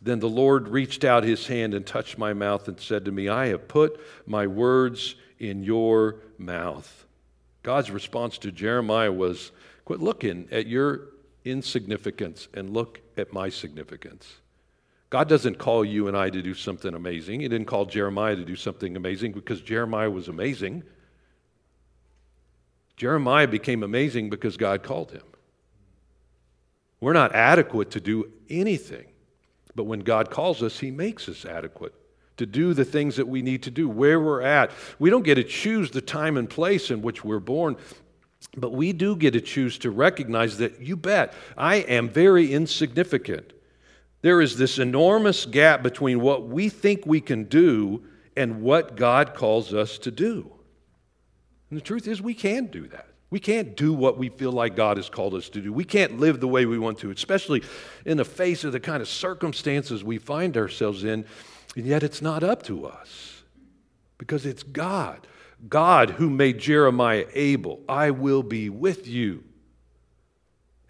Then 0.00 0.20
the 0.20 0.28
Lord 0.28 0.68
reached 0.68 1.04
out 1.04 1.24
his 1.24 1.46
hand 1.46 1.74
and 1.74 1.86
touched 1.86 2.16
my 2.16 2.32
mouth 2.32 2.68
and 2.68 2.80
said 2.80 3.04
to 3.04 3.12
me, 3.12 3.28
I 3.28 3.48
have 3.48 3.68
put 3.68 4.00
my 4.26 4.46
words 4.46 5.16
in 5.38 5.62
your 5.62 6.20
mouth. 6.38 7.06
God's 7.62 7.90
response 7.90 8.38
to 8.38 8.50
Jeremiah 8.50 9.12
was, 9.12 9.52
Quit 9.84 10.00
looking 10.00 10.48
at 10.50 10.66
your 10.66 11.08
insignificance 11.44 12.48
and 12.54 12.70
look 12.70 13.00
at 13.16 13.32
my 13.32 13.48
significance. 13.48 14.36
God 15.10 15.28
doesn't 15.28 15.58
call 15.58 15.84
you 15.84 16.08
and 16.08 16.16
I 16.16 16.30
to 16.30 16.40
do 16.40 16.54
something 16.54 16.94
amazing. 16.94 17.40
He 17.40 17.48
didn't 17.48 17.66
call 17.66 17.84
Jeremiah 17.84 18.36
to 18.36 18.44
do 18.44 18.56
something 18.56 18.96
amazing 18.96 19.32
because 19.32 19.60
Jeremiah 19.60 20.10
was 20.10 20.28
amazing. 20.28 20.84
Jeremiah 23.02 23.48
became 23.48 23.82
amazing 23.82 24.30
because 24.30 24.56
God 24.56 24.84
called 24.84 25.10
him. 25.10 25.24
We're 27.00 27.12
not 27.12 27.34
adequate 27.34 27.90
to 27.90 28.00
do 28.00 28.30
anything, 28.48 29.06
but 29.74 29.86
when 29.86 29.98
God 29.98 30.30
calls 30.30 30.62
us, 30.62 30.78
He 30.78 30.92
makes 30.92 31.28
us 31.28 31.44
adequate 31.44 31.94
to 32.36 32.46
do 32.46 32.74
the 32.74 32.84
things 32.84 33.16
that 33.16 33.26
we 33.26 33.42
need 33.42 33.64
to 33.64 33.72
do, 33.72 33.88
where 33.88 34.20
we're 34.20 34.42
at. 34.42 34.70
We 35.00 35.10
don't 35.10 35.24
get 35.24 35.34
to 35.34 35.42
choose 35.42 35.90
the 35.90 36.00
time 36.00 36.36
and 36.36 36.48
place 36.48 36.92
in 36.92 37.02
which 37.02 37.24
we're 37.24 37.40
born, 37.40 37.76
but 38.56 38.70
we 38.70 38.92
do 38.92 39.16
get 39.16 39.32
to 39.32 39.40
choose 39.40 39.78
to 39.78 39.90
recognize 39.90 40.58
that 40.58 40.80
you 40.80 40.96
bet 40.96 41.34
I 41.56 41.78
am 41.78 42.08
very 42.08 42.52
insignificant. 42.52 43.52
There 44.20 44.40
is 44.40 44.56
this 44.56 44.78
enormous 44.78 45.44
gap 45.44 45.82
between 45.82 46.20
what 46.20 46.46
we 46.46 46.68
think 46.68 47.04
we 47.04 47.20
can 47.20 47.46
do 47.46 48.04
and 48.36 48.62
what 48.62 48.94
God 48.94 49.34
calls 49.34 49.74
us 49.74 49.98
to 49.98 50.12
do. 50.12 50.52
And 51.72 51.80
the 51.80 51.84
truth 51.84 52.06
is, 52.06 52.20
we 52.20 52.34
can 52.34 52.66
do 52.66 52.86
that. 52.88 53.06
We 53.30 53.40
can't 53.40 53.74
do 53.78 53.94
what 53.94 54.18
we 54.18 54.28
feel 54.28 54.52
like 54.52 54.76
God 54.76 54.98
has 54.98 55.08
called 55.08 55.32
us 55.32 55.48
to 55.48 55.60
do. 55.62 55.72
We 55.72 55.86
can't 55.86 56.20
live 56.20 56.38
the 56.38 56.46
way 56.46 56.66
we 56.66 56.78
want 56.78 56.98
to, 56.98 57.10
especially 57.10 57.62
in 58.04 58.18
the 58.18 58.26
face 58.26 58.62
of 58.62 58.72
the 58.72 58.78
kind 58.78 59.00
of 59.00 59.08
circumstances 59.08 60.04
we 60.04 60.18
find 60.18 60.54
ourselves 60.58 61.02
in. 61.02 61.24
And 61.74 61.86
yet 61.86 62.02
it's 62.02 62.20
not 62.20 62.44
up 62.44 62.62
to 62.64 62.84
us 62.84 63.42
because 64.18 64.44
it's 64.44 64.62
God. 64.62 65.26
God 65.66 66.10
who 66.10 66.28
made 66.28 66.58
Jeremiah 66.58 67.24
able. 67.32 67.80
I 67.88 68.10
will 68.10 68.42
be 68.42 68.68
with 68.68 69.08
you. 69.08 69.42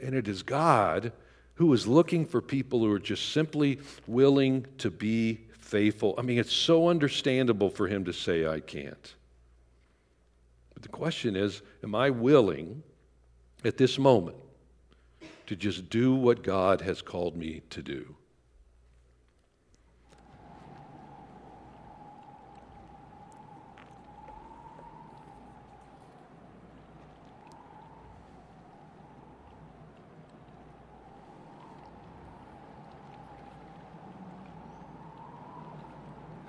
And 0.00 0.16
it 0.16 0.26
is 0.26 0.42
God 0.42 1.12
who 1.54 1.72
is 1.72 1.86
looking 1.86 2.26
for 2.26 2.42
people 2.42 2.80
who 2.80 2.90
are 2.90 2.98
just 2.98 3.30
simply 3.30 3.78
willing 4.08 4.66
to 4.78 4.90
be 4.90 5.42
faithful. 5.60 6.16
I 6.18 6.22
mean, 6.22 6.40
it's 6.40 6.52
so 6.52 6.88
understandable 6.88 7.70
for 7.70 7.86
him 7.86 8.04
to 8.06 8.12
say, 8.12 8.48
I 8.48 8.58
can't. 8.58 9.14
But 10.82 10.90
the 10.90 10.96
question 10.96 11.36
is, 11.36 11.62
am 11.84 11.94
I 11.94 12.10
willing 12.10 12.82
at 13.64 13.76
this 13.76 14.00
moment 14.00 14.36
to 15.46 15.54
just 15.54 15.88
do 15.88 16.12
what 16.12 16.42
God 16.42 16.80
has 16.80 17.00
called 17.02 17.36
me 17.36 17.62
to 17.70 17.82
do? 17.82 18.16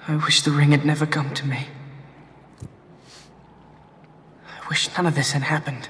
I 0.08 0.16
wish 0.16 0.42
the 0.42 0.50
ring 0.50 0.72
had 0.72 0.86
never 0.86 1.06
come 1.06 1.36
to 1.36 1.46
me. 1.46 1.68
I 4.64 4.70
wish 4.70 4.90
none 4.96 5.06
of 5.06 5.16
this 5.16 5.32
had 5.32 5.44
happened. 5.44 5.90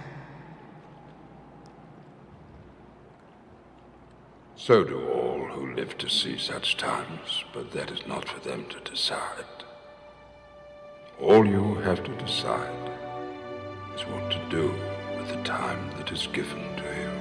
So 4.55 4.83
do 4.83 5.07
all 5.09 5.47
who 5.51 5.75
live 5.75 5.97
to 5.99 6.09
see 6.09 6.37
such 6.39 6.77
times, 6.77 7.43
but 7.53 7.71
that 7.73 7.91
is 7.91 8.07
not 8.07 8.27
for 8.27 8.39
them 8.39 8.65
to 8.69 8.79
decide. 8.89 9.45
All 11.21 11.45
you 11.45 11.75
have 11.75 12.03
to 12.03 12.11
decide 12.15 12.91
is 13.95 14.01
what 14.07 14.31
to 14.31 14.39
do 14.49 14.73
with 15.17 15.27
the 15.27 15.43
time 15.43 15.91
that 15.97 16.11
is 16.11 16.27
given 16.27 16.75
to 16.77 16.83
you. 16.99 17.12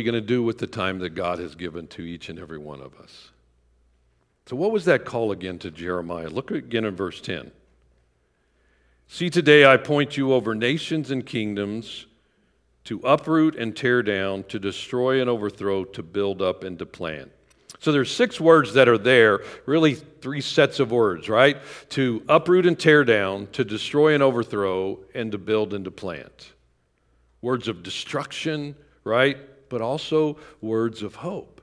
We 0.00 0.04
going 0.04 0.14
to 0.14 0.22
do 0.22 0.42
with 0.42 0.56
the 0.56 0.66
time 0.66 0.98
that 1.00 1.10
God 1.10 1.38
has 1.40 1.54
given 1.54 1.86
to 1.88 2.00
each 2.00 2.30
and 2.30 2.38
every 2.38 2.56
one 2.56 2.80
of 2.80 2.94
us? 2.94 3.32
So, 4.46 4.56
what 4.56 4.72
was 4.72 4.86
that 4.86 5.04
call 5.04 5.30
again 5.30 5.58
to 5.58 5.70
Jeremiah? 5.70 6.28
Look 6.28 6.50
again 6.50 6.86
in 6.86 6.96
verse 6.96 7.20
10. 7.20 7.50
See, 9.08 9.28
today 9.28 9.66
I 9.66 9.76
point 9.76 10.16
you 10.16 10.32
over 10.32 10.54
nations 10.54 11.10
and 11.10 11.26
kingdoms 11.26 12.06
to 12.84 13.00
uproot 13.00 13.56
and 13.56 13.76
tear 13.76 14.02
down, 14.02 14.44
to 14.44 14.58
destroy 14.58 15.20
and 15.20 15.28
overthrow, 15.28 15.84
to 15.84 16.02
build 16.02 16.40
up 16.40 16.64
and 16.64 16.78
to 16.78 16.86
plant. 16.86 17.30
So 17.78 17.92
there's 17.92 18.10
six 18.10 18.40
words 18.40 18.72
that 18.72 18.88
are 18.88 18.96
there, 18.96 19.40
really 19.66 19.96
three 19.96 20.40
sets 20.40 20.80
of 20.80 20.90
words, 20.92 21.28
right? 21.28 21.58
To 21.90 22.22
uproot 22.26 22.64
and 22.64 22.78
tear 22.78 23.04
down, 23.04 23.48
to 23.52 23.64
destroy 23.64 24.14
and 24.14 24.22
overthrow, 24.22 24.98
and 25.14 25.30
to 25.32 25.38
build 25.38 25.74
and 25.74 25.84
to 25.84 25.90
plant. 25.90 26.54
Words 27.42 27.68
of 27.68 27.82
destruction, 27.82 28.76
right? 29.04 29.36
But 29.70 29.80
also 29.80 30.36
words 30.60 31.02
of 31.02 31.14
hope. 31.14 31.62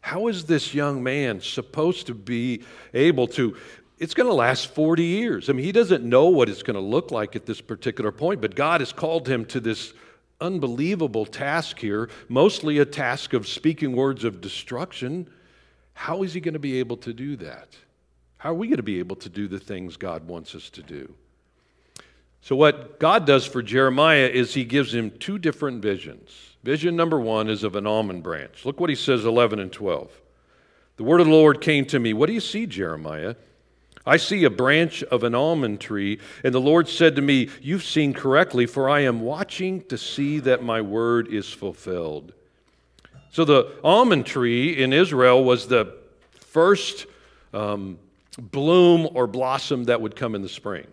How 0.00 0.28
is 0.28 0.46
this 0.46 0.72
young 0.72 1.02
man 1.02 1.42
supposed 1.42 2.06
to 2.06 2.14
be 2.14 2.62
able 2.94 3.26
to? 3.28 3.56
It's 3.98 4.14
going 4.14 4.28
to 4.28 4.34
last 4.34 4.74
40 4.74 5.02
years. 5.02 5.50
I 5.50 5.52
mean, 5.52 5.66
he 5.66 5.72
doesn't 5.72 6.02
know 6.02 6.28
what 6.28 6.48
it's 6.48 6.62
going 6.62 6.76
to 6.76 6.80
look 6.80 7.10
like 7.10 7.36
at 7.36 7.44
this 7.44 7.60
particular 7.60 8.10
point, 8.10 8.40
but 8.40 8.54
God 8.54 8.80
has 8.80 8.92
called 8.92 9.28
him 9.28 9.44
to 9.46 9.60
this 9.60 9.92
unbelievable 10.40 11.26
task 11.26 11.78
here, 11.78 12.08
mostly 12.28 12.78
a 12.78 12.84
task 12.86 13.32
of 13.32 13.46
speaking 13.46 13.92
words 13.92 14.24
of 14.24 14.40
destruction. 14.40 15.28
How 15.94 16.22
is 16.22 16.32
he 16.32 16.40
going 16.40 16.54
to 16.54 16.60
be 16.60 16.78
able 16.78 16.96
to 16.98 17.12
do 17.12 17.36
that? 17.36 17.76
How 18.38 18.50
are 18.50 18.54
we 18.54 18.68
going 18.68 18.76
to 18.76 18.84
be 18.84 19.00
able 19.00 19.16
to 19.16 19.28
do 19.28 19.48
the 19.48 19.58
things 19.58 19.96
God 19.96 20.28
wants 20.28 20.54
us 20.54 20.70
to 20.70 20.82
do? 20.82 21.12
So, 22.40 22.54
what 22.54 23.00
God 23.00 23.26
does 23.26 23.44
for 23.44 23.62
Jeremiah 23.62 24.28
is 24.28 24.54
he 24.54 24.64
gives 24.64 24.94
him 24.94 25.10
two 25.10 25.38
different 25.38 25.82
visions. 25.82 26.47
Vision 26.62 26.96
number 26.96 27.20
one 27.20 27.48
is 27.48 27.62
of 27.62 27.76
an 27.76 27.86
almond 27.86 28.22
branch. 28.22 28.64
Look 28.64 28.80
what 28.80 28.90
he 28.90 28.96
says, 28.96 29.24
11 29.24 29.58
and 29.58 29.72
12. 29.72 30.10
The 30.96 31.04
word 31.04 31.20
of 31.20 31.28
the 31.28 31.32
Lord 31.32 31.60
came 31.60 31.84
to 31.86 31.98
me. 31.98 32.12
What 32.12 32.26
do 32.26 32.32
you 32.32 32.40
see, 32.40 32.66
Jeremiah? 32.66 33.36
I 34.04 34.16
see 34.16 34.44
a 34.44 34.50
branch 34.50 35.02
of 35.04 35.22
an 35.22 35.34
almond 35.34 35.80
tree, 35.80 36.18
and 36.42 36.54
the 36.54 36.60
Lord 36.60 36.88
said 36.88 37.14
to 37.16 37.22
me, 37.22 37.50
You've 37.60 37.84
seen 37.84 38.14
correctly, 38.14 38.64
for 38.66 38.88
I 38.88 39.00
am 39.00 39.20
watching 39.20 39.82
to 39.84 39.98
see 39.98 40.40
that 40.40 40.62
my 40.62 40.80
word 40.80 41.28
is 41.28 41.52
fulfilled. 41.52 42.32
So, 43.30 43.44
the 43.44 43.70
almond 43.84 44.24
tree 44.24 44.82
in 44.82 44.94
Israel 44.94 45.44
was 45.44 45.68
the 45.68 45.94
first 46.40 47.06
um, 47.52 47.98
bloom 48.38 49.08
or 49.14 49.26
blossom 49.26 49.84
that 49.84 50.00
would 50.00 50.16
come 50.16 50.34
in 50.34 50.40
the 50.40 50.48
spring. 50.48 50.86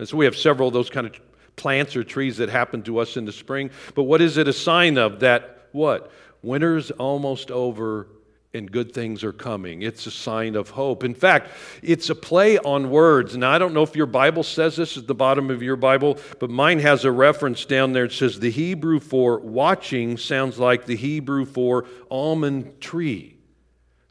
And 0.00 0.08
so, 0.08 0.16
we 0.16 0.24
have 0.24 0.36
several 0.36 0.66
of 0.68 0.74
those 0.74 0.90
kind 0.90 1.06
of 1.06 1.14
plants 1.56 1.96
or 1.96 2.04
trees 2.04 2.36
that 2.36 2.48
happen 2.48 2.82
to 2.84 2.98
us 2.98 3.16
in 3.16 3.24
the 3.24 3.32
spring. 3.32 3.70
But 3.94 4.04
what 4.04 4.20
is 4.20 4.36
it 4.36 4.46
a 4.46 4.52
sign 4.52 4.98
of? 4.98 5.20
That 5.20 5.68
what? 5.72 6.12
Winter's 6.42 6.90
almost 6.92 7.50
over 7.50 8.08
and 8.56 8.70
good 8.70 8.92
things 8.92 9.22
are 9.22 9.32
coming. 9.32 9.82
It's 9.82 10.06
a 10.06 10.10
sign 10.10 10.56
of 10.56 10.70
hope. 10.70 11.04
In 11.04 11.14
fact, 11.14 11.50
it's 11.82 12.08
a 12.10 12.14
play 12.14 12.58
on 12.58 12.90
words. 12.90 13.36
Now, 13.36 13.50
I 13.50 13.58
don't 13.58 13.74
know 13.74 13.82
if 13.82 13.94
your 13.94 14.06
Bible 14.06 14.42
says 14.42 14.76
this 14.76 14.96
at 14.96 15.06
the 15.06 15.14
bottom 15.14 15.50
of 15.50 15.62
your 15.62 15.76
Bible, 15.76 16.18
but 16.40 16.50
mine 16.50 16.78
has 16.78 17.04
a 17.04 17.12
reference 17.12 17.64
down 17.64 17.92
there. 17.92 18.04
It 18.04 18.12
says 18.12 18.40
the 18.40 18.50
Hebrew 18.50 19.00
for 19.00 19.38
watching 19.40 20.16
sounds 20.16 20.58
like 20.58 20.86
the 20.86 20.96
Hebrew 20.96 21.44
for 21.44 21.86
almond 22.10 22.80
tree. 22.80 23.36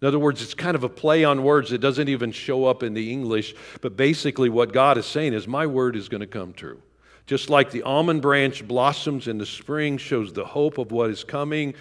In 0.01 0.07
other 0.07 0.19
words, 0.19 0.43
it's 0.43 0.53
kind 0.53 0.75
of 0.75 0.83
a 0.83 0.89
play 0.89 1.23
on 1.23 1.41
words. 1.41 1.71
It 1.71 1.81
doesn't 1.81 2.09
even 2.09 2.31
show 2.31 2.65
up 2.65 2.83
in 2.83 2.93
the 2.93 3.11
English, 3.11 3.55
but 3.81 3.97
basically, 3.97 4.49
what 4.49 4.71
God 4.71 4.97
is 4.97 5.05
saying 5.05 5.33
is, 5.33 5.47
My 5.47 5.65
word 5.65 5.95
is 5.95 6.09
going 6.09 6.21
to 6.21 6.27
come 6.27 6.53
true. 6.53 6.81
Just 7.25 7.49
like 7.49 7.71
the 7.71 7.81
almond 7.83 8.21
branch 8.21 8.67
blossoms 8.67 9.27
in 9.27 9.37
the 9.37 9.45
spring, 9.45 9.97
shows 9.97 10.31
the 10.31 10.45
hope 10.45 10.77
of 10.77 10.91
what 10.91 11.09
is 11.09 11.23
coming. 11.23 11.73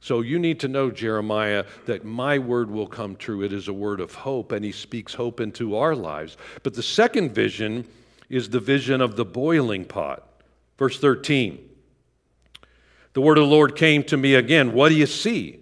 So 0.00 0.20
you 0.20 0.38
need 0.38 0.60
to 0.60 0.68
know, 0.68 0.90
Jeremiah, 0.90 1.64
that 1.86 2.04
my 2.04 2.38
word 2.38 2.70
will 2.70 2.86
come 2.86 3.16
true. 3.16 3.42
It 3.42 3.52
is 3.52 3.68
a 3.68 3.72
word 3.72 4.00
of 4.00 4.14
hope, 4.14 4.52
and 4.52 4.64
he 4.64 4.72
speaks 4.72 5.12
hope 5.12 5.40
into 5.40 5.76
our 5.76 5.94
lives. 5.94 6.36
But 6.62 6.74
the 6.74 6.82
second 6.82 7.34
vision 7.34 7.86
is 8.30 8.48
the 8.48 8.60
vision 8.60 9.00
of 9.00 9.16
the 9.16 9.24
boiling 9.24 9.84
pot. 9.84 10.24
Verse 10.78 10.98
13 10.98 11.58
The 13.12 13.20
word 13.20 13.38
of 13.38 13.44
the 13.44 13.50
Lord 13.50 13.76
came 13.76 14.02
to 14.04 14.16
me 14.16 14.36
again. 14.36 14.72
What 14.72 14.90
do 14.90 14.94
you 14.94 15.06
see? 15.06 15.60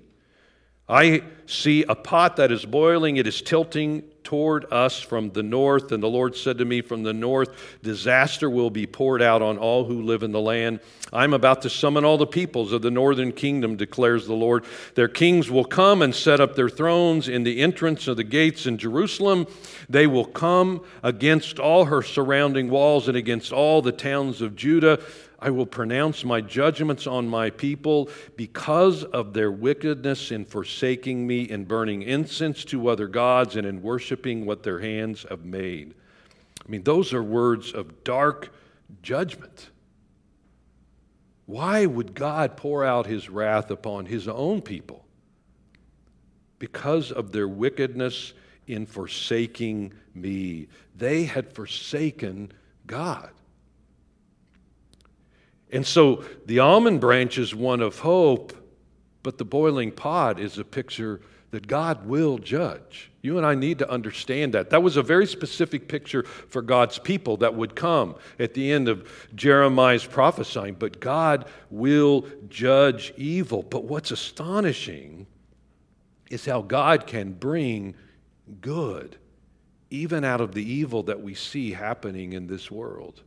I 0.88 1.22
see 1.46 1.82
a 1.84 1.94
pot 1.94 2.36
that 2.36 2.52
is 2.52 2.64
boiling, 2.64 3.16
it 3.16 3.26
is 3.26 3.42
tilting 3.42 4.04
toward 4.26 4.66
us 4.72 4.98
from 4.98 5.30
the 5.30 5.42
north. 5.42 5.92
And 5.92 6.02
the 6.02 6.08
Lord 6.08 6.34
said 6.34 6.58
to 6.58 6.64
me, 6.64 6.80
From 6.80 7.04
the 7.04 7.12
north, 7.12 7.78
disaster 7.84 8.50
will 8.50 8.70
be 8.70 8.84
poured 8.84 9.22
out 9.22 9.40
on 9.40 9.56
all 9.56 9.84
who 9.84 10.02
live 10.02 10.24
in 10.24 10.32
the 10.32 10.40
land. 10.40 10.80
I'm 11.12 11.32
about 11.32 11.62
to 11.62 11.70
summon 11.70 12.04
all 12.04 12.18
the 12.18 12.26
peoples 12.26 12.72
of 12.72 12.82
the 12.82 12.90
northern 12.90 13.30
kingdom, 13.30 13.76
declares 13.76 14.26
the 14.26 14.34
Lord. 14.34 14.64
Their 14.96 15.06
kings 15.06 15.48
will 15.48 15.64
come 15.64 16.02
and 16.02 16.12
set 16.12 16.40
up 16.40 16.56
their 16.56 16.68
thrones 16.68 17.28
in 17.28 17.44
the 17.44 17.60
entrance 17.62 18.08
of 18.08 18.16
the 18.16 18.24
gates 18.24 18.66
in 18.66 18.78
Jerusalem. 18.78 19.46
They 19.88 20.08
will 20.08 20.24
come 20.24 20.84
against 21.04 21.60
all 21.60 21.84
her 21.84 22.02
surrounding 22.02 22.68
walls 22.68 23.06
and 23.06 23.16
against 23.16 23.52
all 23.52 23.80
the 23.80 23.92
towns 23.92 24.42
of 24.42 24.56
Judah. 24.56 24.98
I 25.38 25.50
will 25.50 25.66
pronounce 25.66 26.24
my 26.24 26.40
judgments 26.40 27.06
on 27.06 27.28
my 27.28 27.50
people 27.50 28.08
because 28.36 29.04
of 29.04 29.34
their 29.34 29.50
wickedness 29.50 30.30
in 30.30 30.44
forsaking 30.44 31.26
me, 31.26 31.42
in 31.42 31.64
burning 31.64 32.02
incense 32.02 32.64
to 32.66 32.88
other 32.88 33.06
gods, 33.06 33.56
and 33.56 33.66
in 33.66 33.82
worshiping 33.82 34.46
what 34.46 34.62
their 34.62 34.78
hands 34.78 35.26
have 35.28 35.44
made. 35.44 35.94
I 36.64 36.70
mean, 36.70 36.82
those 36.82 37.12
are 37.12 37.22
words 37.22 37.72
of 37.72 38.02
dark 38.02 38.52
judgment. 39.02 39.70
Why 41.44 41.86
would 41.86 42.14
God 42.14 42.56
pour 42.56 42.84
out 42.84 43.06
his 43.06 43.28
wrath 43.28 43.70
upon 43.70 44.06
his 44.06 44.26
own 44.26 44.62
people? 44.62 45.04
Because 46.58 47.12
of 47.12 47.30
their 47.32 47.46
wickedness 47.46 48.32
in 48.66 48.86
forsaking 48.86 49.92
me. 50.14 50.68
They 50.96 51.24
had 51.24 51.52
forsaken 51.52 52.52
God. 52.86 53.30
And 55.72 55.86
so 55.86 56.24
the 56.46 56.60
almond 56.60 57.00
branch 57.00 57.38
is 57.38 57.54
one 57.54 57.80
of 57.80 57.98
hope, 57.98 58.52
but 59.22 59.38
the 59.38 59.44
boiling 59.44 59.90
pot 59.90 60.38
is 60.38 60.58
a 60.58 60.64
picture 60.64 61.20
that 61.50 61.66
God 61.66 62.06
will 62.06 62.38
judge. 62.38 63.10
You 63.22 63.38
and 63.38 63.46
I 63.46 63.54
need 63.54 63.78
to 63.78 63.90
understand 63.90 64.54
that. 64.54 64.70
That 64.70 64.82
was 64.82 64.96
a 64.96 65.02
very 65.02 65.26
specific 65.26 65.88
picture 65.88 66.22
for 66.22 66.62
God's 66.62 66.98
people 66.98 67.38
that 67.38 67.54
would 67.54 67.74
come 67.74 68.16
at 68.38 68.54
the 68.54 68.70
end 68.70 68.88
of 68.88 69.08
Jeremiah's 69.34 70.04
prophesying. 70.04 70.74
But 70.74 71.00
God 71.00 71.46
will 71.70 72.26
judge 72.48 73.12
evil. 73.16 73.62
But 73.62 73.84
what's 73.84 74.10
astonishing 74.10 75.26
is 76.30 76.44
how 76.44 76.62
God 76.62 77.06
can 77.06 77.32
bring 77.32 77.94
good 78.60 79.16
even 79.90 80.24
out 80.24 80.40
of 80.40 80.52
the 80.52 80.64
evil 80.64 81.04
that 81.04 81.20
we 81.20 81.34
see 81.34 81.72
happening 81.72 82.32
in 82.32 82.46
this 82.46 82.70
world. 82.70 83.22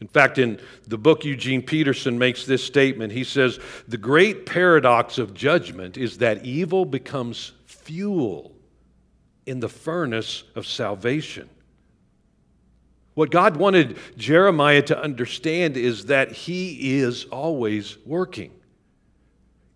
In 0.00 0.06
fact, 0.06 0.38
in 0.38 0.60
the 0.86 0.98
book, 0.98 1.24
Eugene 1.24 1.62
Peterson 1.62 2.18
makes 2.18 2.44
this 2.44 2.62
statement. 2.62 3.12
He 3.12 3.24
says, 3.24 3.58
The 3.88 3.96
great 3.96 4.46
paradox 4.46 5.18
of 5.18 5.34
judgment 5.34 5.96
is 5.96 6.18
that 6.18 6.44
evil 6.44 6.84
becomes 6.84 7.52
fuel 7.66 8.54
in 9.46 9.60
the 9.60 9.68
furnace 9.68 10.44
of 10.54 10.66
salvation. 10.66 11.48
What 13.14 13.30
God 13.30 13.56
wanted 13.56 13.98
Jeremiah 14.16 14.82
to 14.82 15.02
understand 15.02 15.76
is 15.76 16.06
that 16.06 16.30
he 16.30 16.98
is 16.98 17.24
always 17.24 17.98
working 18.06 18.52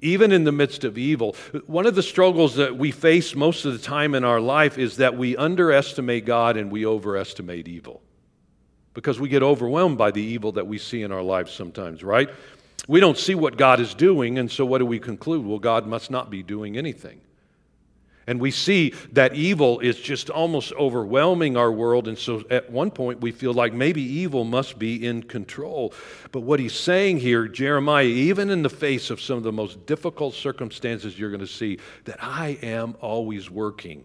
even 0.04 0.32
in 0.32 0.42
the 0.42 0.50
midst 0.50 0.82
of 0.82 0.98
evil. 0.98 1.36
One 1.66 1.86
of 1.86 1.94
the 1.94 2.02
struggles 2.02 2.56
that 2.56 2.76
we 2.76 2.90
face 2.90 3.36
most 3.36 3.64
of 3.64 3.72
the 3.72 3.78
time 3.78 4.16
in 4.16 4.24
our 4.24 4.40
life 4.40 4.76
is 4.76 4.96
that 4.96 5.16
we 5.16 5.36
underestimate 5.36 6.26
God 6.26 6.56
and 6.56 6.72
we 6.72 6.84
overestimate 6.84 7.68
evil 7.68 8.02
because 8.94 9.18
we 9.20 9.28
get 9.28 9.42
overwhelmed 9.42 9.98
by 9.98 10.10
the 10.10 10.22
evil 10.22 10.52
that 10.52 10.66
we 10.66 10.78
see 10.78 11.02
in 11.02 11.12
our 11.12 11.22
lives 11.22 11.52
sometimes, 11.52 12.02
right? 12.02 12.28
We 12.88 13.00
don't 13.00 13.18
see 13.18 13.34
what 13.34 13.56
God 13.56 13.80
is 13.80 13.94
doing, 13.94 14.38
and 14.38 14.50
so 14.50 14.66
what 14.66 14.78
do 14.78 14.86
we 14.86 14.98
conclude? 14.98 15.46
Well, 15.46 15.58
God 15.58 15.86
must 15.86 16.10
not 16.10 16.30
be 16.30 16.42
doing 16.42 16.76
anything. 16.76 17.20
And 18.26 18.40
we 18.40 18.50
see 18.50 18.94
that 19.12 19.34
evil 19.34 19.80
is 19.80 19.98
just 19.98 20.30
almost 20.30 20.72
overwhelming 20.74 21.56
our 21.56 21.72
world. 21.72 22.06
And 22.06 22.16
so 22.16 22.44
at 22.50 22.70
one 22.70 22.90
point, 22.90 23.20
we 23.20 23.32
feel 23.32 23.52
like 23.52 23.72
maybe 23.72 24.02
evil 24.02 24.44
must 24.44 24.78
be 24.78 25.04
in 25.04 25.24
control. 25.24 25.92
But 26.30 26.40
what 26.40 26.60
he's 26.60 26.74
saying 26.74 27.18
here, 27.18 27.48
Jeremiah, 27.48 28.04
even 28.04 28.50
in 28.50 28.62
the 28.62 28.70
face 28.70 29.10
of 29.10 29.20
some 29.20 29.38
of 29.38 29.42
the 29.42 29.52
most 29.52 29.86
difficult 29.86 30.34
circumstances 30.34 31.18
you're 31.18 31.30
going 31.30 31.40
to 31.40 31.46
see, 31.46 31.78
that 32.04 32.22
I 32.22 32.58
am 32.62 32.94
always 33.00 33.50
working. 33.50 34.04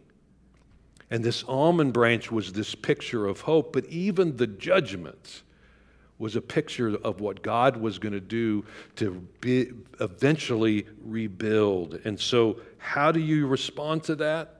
And 1.09 1.23
this 1.23 1.43
almond 1.43 1.93
branch 1.93 2.31
was 2.31 2.53
this 2.53 2.75
picture 2.75 3.27
of 3.27 3.41
hope, 3.41 3.73
but 3.73 3.85
even 3.85 4.35
the 4.37 4.47
judgments 4.47 5.43
was 6.19 6.35
a 6.35 6.41
picture 6.41 6.95
of 7.03 7.21
what 7.21 7.41
God 7.41 7.77
was 7.77 7.99
going 7.99 8.13
to 8.13 8.19
do 8.19 8.65
to 8.95 9.11
be, 9.39 9.71
eventually 9.99 10.85
rebuild. 11.03 11.99
And 12.05 12.19
so, 12.19 12.59
how 12.77 13.11
do 13.11 13.19
you 13.19 13.47
respond 13.47 14.03
to 14.05 14.15
that? 14.15 14.57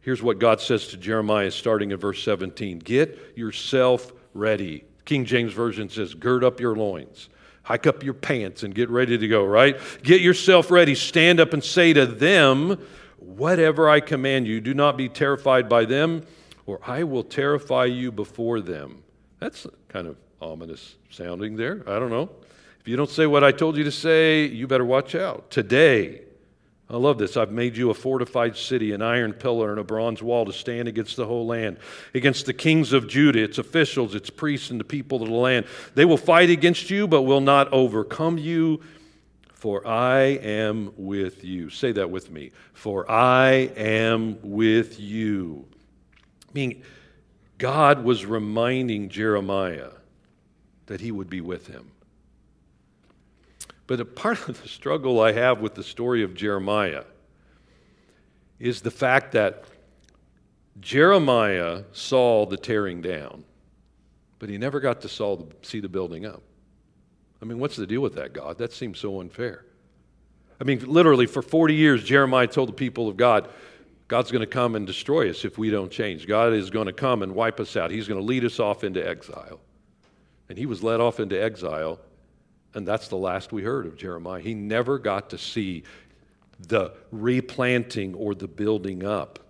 Here's 0.00 0.22
what 0.22 0.38
God 0.38 0.60
says 0.60 0.88
to 0.88 0.96
Jeremiah 0.96 1.50
starting 1.50 1.92
in 1.92 1.98
verse 1.98 2.22
17 2.22 2.80
Get 2.80 3.18
yourself 3.36 4.12
ready. 4.34 4.84
King 5.04 5.24
James 5.24 5.52
Version 5.52 5.88
says, 5.88 6.14
Gird 6.14 6.42
up 6.42 6.58
your 6.58 6.74
loins, 6.74 7.28
hike 7.62 7.86
up 7.86 8.02
your 8.02 8.14
pants, 8.14 8.62
and 8.62 8.74
get 8.74 8.88
ready 8.88 9.18
to 9.18 9.28
go, 9.28 9.44
right? 9.44 9.78
Get 10.02 10.20
yourself 10.20 10.70
ready. 10.70 10.94
Stand 10.94 11.38
up 11.38 11.52
and 11.52 11.62
say 11.62 11.92
to 11.92 12.06
them, 12.06 12.80
Whatever 13.22 13.88
I 13.88 14.00
command 14.00 14.46
you, 14.46 14.60
do 14.60 14.74
not 14.74 14.96
be 14.96 15.08
terrified 15.08 15.68
by 15.68 15.84
them, 15.84 16.26
or 16.66 16.80
I 16.86 17.04
will 17.04 17.24
terrify 17.24 17.84
you 17.84 18.10
before 18.10 18.60
them. 18.60 19.02
That's 19.38 19.66
kind 19.88 20.06
of 20.06 20.16
ominous 20.40 20.96
sounding 21.10 21.56
there. 21.56 21.82
I 21.86 21.98
don't 21.98 22.10
know. 22.10 22.30
If 22.80 22.88
you 22.88 22.96
don't 22.96 23.08
say 23.08 23.26
what 23.26 23.44
I 23.44 23.52
told 23.52 23.76
you 23.76 23.84
to 23.84 23.92
say, 23.92 24.46
you 24.46 24.66
better 24.66 24.84
watch 24.84 25.14
out. 25.14 25.50
Today, 25.50 26.22
I 26.90 26.96
love 26.96 27.16
this. 27.16 27.36
I've 27.36 27.52
made 27.52 27.76
you 27.76 27.90
a 27.90 27.94
fortified 27.94 28.56
city, 28.56 28.92
an 28.92 29.02
iron 29.02 29.32
pillar, 29.32 29.70
and 29.70 29.78
a 29.78 29.84
bronze 29.84 30.20
wall 30.20 30.44
to 30.44 30.52
stand 30.52 30.88
against 30.88 31.16
the 31.16 31.24
whole 31.24 31.46
land, 31.46 31.78
against 32.14 32.44
the 32.46 32.52
kings 32.52 32.92
of 32.92 33.08
Judah, 33.08 33.42
its 33.42 33.56
officials, 33.56 34.14
its 34.14 34.30
priests, 34.30 34.70
and 34.70 34.80
the 34.80 34.84
people 34.84 35.22
of 35.22 35.28
the 35.28 35.34
land. 35.34 35.66
They 35.94 36.04
will 36.04 36.18
fight 36.18 36.50
against 36.50 36.90
you, 36.90 37.06
but 37.06 37.22
will 37.22 37.40
not 37.40 37.72
overcome 37.72 38.36
you, 38.36 38.80
for 39.62 39.86
I 39.86 40.40
am 40.42 40.92
with 40.96 41.44
you. 41.44 41.70
Say 41.70 41.92
that 41.92 42.10
with 42.10 42.32
me. 42.32 42.50
For 42.72 43.08
I 43.08 43.70
am 43.76 44.36
with 44.42 44.98
you. 44.98 45.66
Meaning, 46.52 46.82
God 47.58 48.02
was 48.02 48.26
reminding 48.26 49.08
Jeremiah 49.08 49.90
that 50.86 51.00
he 51.00 51.12
would 51.12 51.30
be 51.30 51.40
with 51.40 51.68
him. 51.68 51.92
But 53.86 54.00
a 54.00 54.04
part 54.04 54.48
of 54.48 54.60
the 54.60 54.66
struggle 54.66 55.20
I 55.20 55.30
have 55.30 55.60
with 55.60 55.76
the 55.76 55.84
story 55.84 56.24
of 56.24 56.34
Jeremiah 56.34 57.04
is 58.58 58.80
the 58.80 58.90
fact 58.90 59.30
that 59.30 59.62
Jeremiah 60.80 61.84
saw 61.92 62.46
the 62.46 62.56
tearing 62.56 63.00
down, 63.00 63.44
but 64.40 64.48
he 64.48 64.58
never 64.58 64.80
got 64.80 65.02
to 65.02 65.08
saw 65.08 65.36
the, 65.36 65.46
see 65.62 65.78
the 65.78 65.88
building 65.88 66.26
up. 66.26 66.42
I 67.42 67.44
mean, 67.44 67.58
what's 67.58 67.74
the 67.74 67.86
deal 67.86 68.00
with 68.00 68.14
that, 68.14 68.32
God? 68.32 68.58
That 68.58 68.72
seems 68.72 69.00
so 69.00 69.20
unfair. 69.20 69.64
I 70.60 70.64
mean, 70.64 70.78
literally, 70.86 71.26
for 71.26 71.42
40 71.42 71.74
years, 71.74 72.04
Jeremiah 72.04 72.46
told 72.46 72.68
the 72.68 72.74
people 72.74 73.08
of 73.08 73.16
God, 73.16 73.48
God's 74.06 74.30
going 74.30 74.40
to 74.40 74.46
come 74.46 74.76
and 74.76 74.86
destroy 74.86 75.28
us 75.28 75.44
if 75.44 75.58
we 75.58 75.68
don't 75.68 75.90
change. 75.90 76.28
God 76.28 76.52
is 76.52 76.70
going 76.70 76.86
to 76.86 76.92
come 76.92 77.22
and 77.22 77.34
wipe 77.34 77.58
us 77.58 77.76
out. 77.76 77.90
He's 77.90 78.06
going 78.06 78.20
to 78.20 78.24
lead 78.24 78.44
us 78.44 78.60
off 78.60 78.84
into 78.84 79.06
exile. 79.06 79.58
And 80.48 80.56
he 80.56 80.66
was 80.66 80.84
led 80.84 81.00
off 81.00 81.18
into 81.18 81.42
exile, 81.42 81.98
and 82.74 82.86
that's 82.86 83.08
the 83.08 83.16
last 83.16 83.52
we 83.52 83.62
heard 83.62 83.86
of 83.86 83.96
Jeremiah. 83.96 84.40
He 84.40 84.54
never 84.54 84.98
got 84.98 85.30
to 85.30 85.38
see 85.38 85.82
the 86.60 86.92
replanting 87.10 88.14
or 88.14 88.34
the 88.36 88.46
building 88.46 89.04
up. 89.04 89.40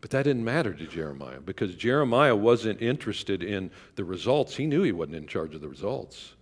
But 0.00 0.10
that 0.10 0.22
didn't 0.22 0.44
matter 0.44 0.74
to 0.74 0.86
Jeremiah 0.86 1.40
because 1.40 1.74
Jeremiah 1.74 2.36
wasn't 2.36 2.80
interested 2.80 3.42
in 3.42 3.72
the 3.96 4.04
results. 4.04 4.54
He 4.54 4.66
knew 4.66 4.82
he 4.82 4.92
wasn't 4.92 5.16
in 5.16 5.26
charge 5.26 5.56
of 5.56 5.60
the 5.60 5.68
results. 5.68 6.34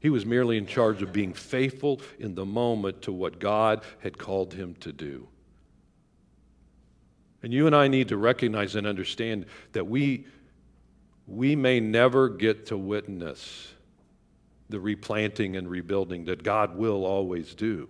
He 0.00 0.08
was 0.08 0.24
merely 0.24 0.56
in 0.56 0.66
charge 0.66 1.02
of 1.02 1.12
being 1.12 1.34
faithful 1.34 2.00
in 2.18 2.34
the 2.34 2.46
moment 2.46 3.02
to 3.02 3.12
what 3.12 3.38
God 3.38 3.82
had 4.00 4.16
called 4.16 4.54
him 4.54 4.74
to 4.80 4.92
do. 4.92 5.28
And 7.42 7.52
you 7.52 7.66
and 7.66 7.76
I 7.76 7.88
need 7.88 8.08
to 8.08 8.16
recognize 8.16 8.74
and 8.74 8.86
understand 8.86 9.46
that 9.72 9.86
we, 9.86 10.26
we 11.26 11.54
may 11.54 11.80
never 11.80 12.30
get 12.30 12.66
to 12.66 12.78
witness 12.78 13.72
the 14.70 14.80
replanting 14.80 15.56
and 15.56 15.68
rebuilding 15.68 16.24
that 16.26 16.42
God 16.42 16.76
will 16.76 17.04
always 17.04 17.54
do. 17.54 17.88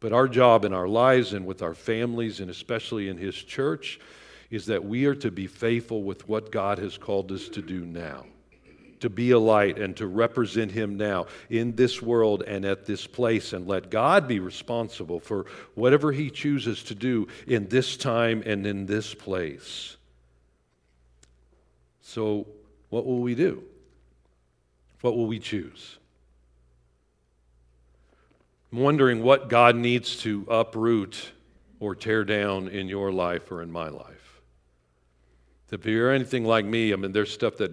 But 0.00 0.12
our 0.12 0.28
job 0.28 0.64
in 0.64 0.72
our 0.72 0.88
lives 0.88 1.34
and 1.34 1.44
with 1.44 1.60
our 1.60 1.74
families, 1.74 2.40
and 2.40 2.50
especially 2.50 3.08
in 3.08 3.18
His 3.18 3.34
church, 3.34 4.00
is 4.48 4.66
that 4.66 4.84
we 4.84 5.06
are 5.06 5.14
to 5.16 5.30
be 5.30 5.46
faithful 5.46 6.04
with 6.04 6.26
what 6.28 6.52
God 6.52 6.78
has 6.78 6.96
called 6.96 7.32
us 7.32 7.48
to 7.50 7.60
do 7.60 7.84
now 7.84 8.24
to 9.00 9.08
be 9.08 9.30
a 9.30 9.38
light 9.38 9.78
and 9.78 9.96
to 9.96 10.06
represent 10.06 10.72
Him 10.72 10.96
now 10.96 11.26
in 11.50 11.76
this 11.76 12.02
world 12.02 12.42
and 12.46 12.64
at 12.64 12.86
this 12.86 13.06
place, 13.06 13.52
and 13.52 13.66
let 13.66 13.90
God 13.90 14.28
be 14.28 14.40
responsible 14.40 15.20
for 15.20 15.46
whatever 15.74 16.12
He 16.12 16.30
chooses 16.30 16.82
to 16.84 16.94
do 16.94 17.28
in 17.46 17.68
this 17.68 17.96
time 17.96 18.42
and 18.44 18.66
in 18.66 18.86
this 18.86 19.14
place. 19.14 19.96
So, 22.02 22.46
what 22.90 23.04
will 23.04 23.20
we 23.20 23.34
do? 23.34 23.62
What 25.00 25.16
will 25.16 25.26
we 25.26 25.38
choose? 25.38 25.98
I'm 28.72 28.80
wondering 28.80 29.22
what 29.22 29.48
God 29.48 29.76
needs 29.76 30.16
to 30.22 30.46
uproot 30.50 31.32
or 31.80 31.94
tear 31.94 32.24
down 32.24 32.68
in 32.68 32.88
your 32.88 33.12
life 33.12 33.50
or 33.50 33.62
in 33.62 33.70
my 33.70 33.88
life. 33.88 34.40
If 35.70 35.86
you're 35.86 36.12
anything 36.12 36.44
like 36.44 36.64
me, 36.64 36.92
I 36.92 36.96
mean, 36.96 37.12
there's 37.12 37.32
stuff 37.32 37.58
that 37.58 37.72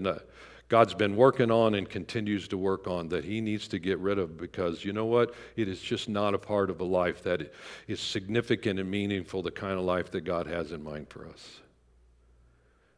God's 0.75 0.93
been 0.93 1.15
working 1.15 1.51
on 1.51 1.73
and 1.75 1.89
continues 1.89 2.49
to 2.49 2.57
work 2.57 2.85
on 2.85 3.07
that 3.07 3.23
He 3.23 3.39
needs 3.39 3.69
to 3.69 3.79
get 3.79 3.97
rid 3.99 4.19
of 4.19 4.35
because 4.35 4.83
you 4.83 4.91
know 4.91 5.05
what? 5.05 5.33
It 5.55 5.69
is 5.69 5.79
just 5.79 6.09
not 6.09 6.33
a 6.33 6.37
part 6.37 6.69
of 6.69 6.81
a 6.81 6.83
life 6.83 7.23
that 7.23 7.53
is 7.87 8.01
significant 8.01 8.77
and 8.77 8.91
meaningful, 8.91 9.41
the 9.41 9.51
kind 9.51 9.79
of 9.79 9.85
life 9.85 10.11
that 10.11 10.25
God 10.25 10.47
has 10.47 10.73
in 10.73 10.83
mind 10.83 11.07
for 11.07 11.27
us. 11.27 11.61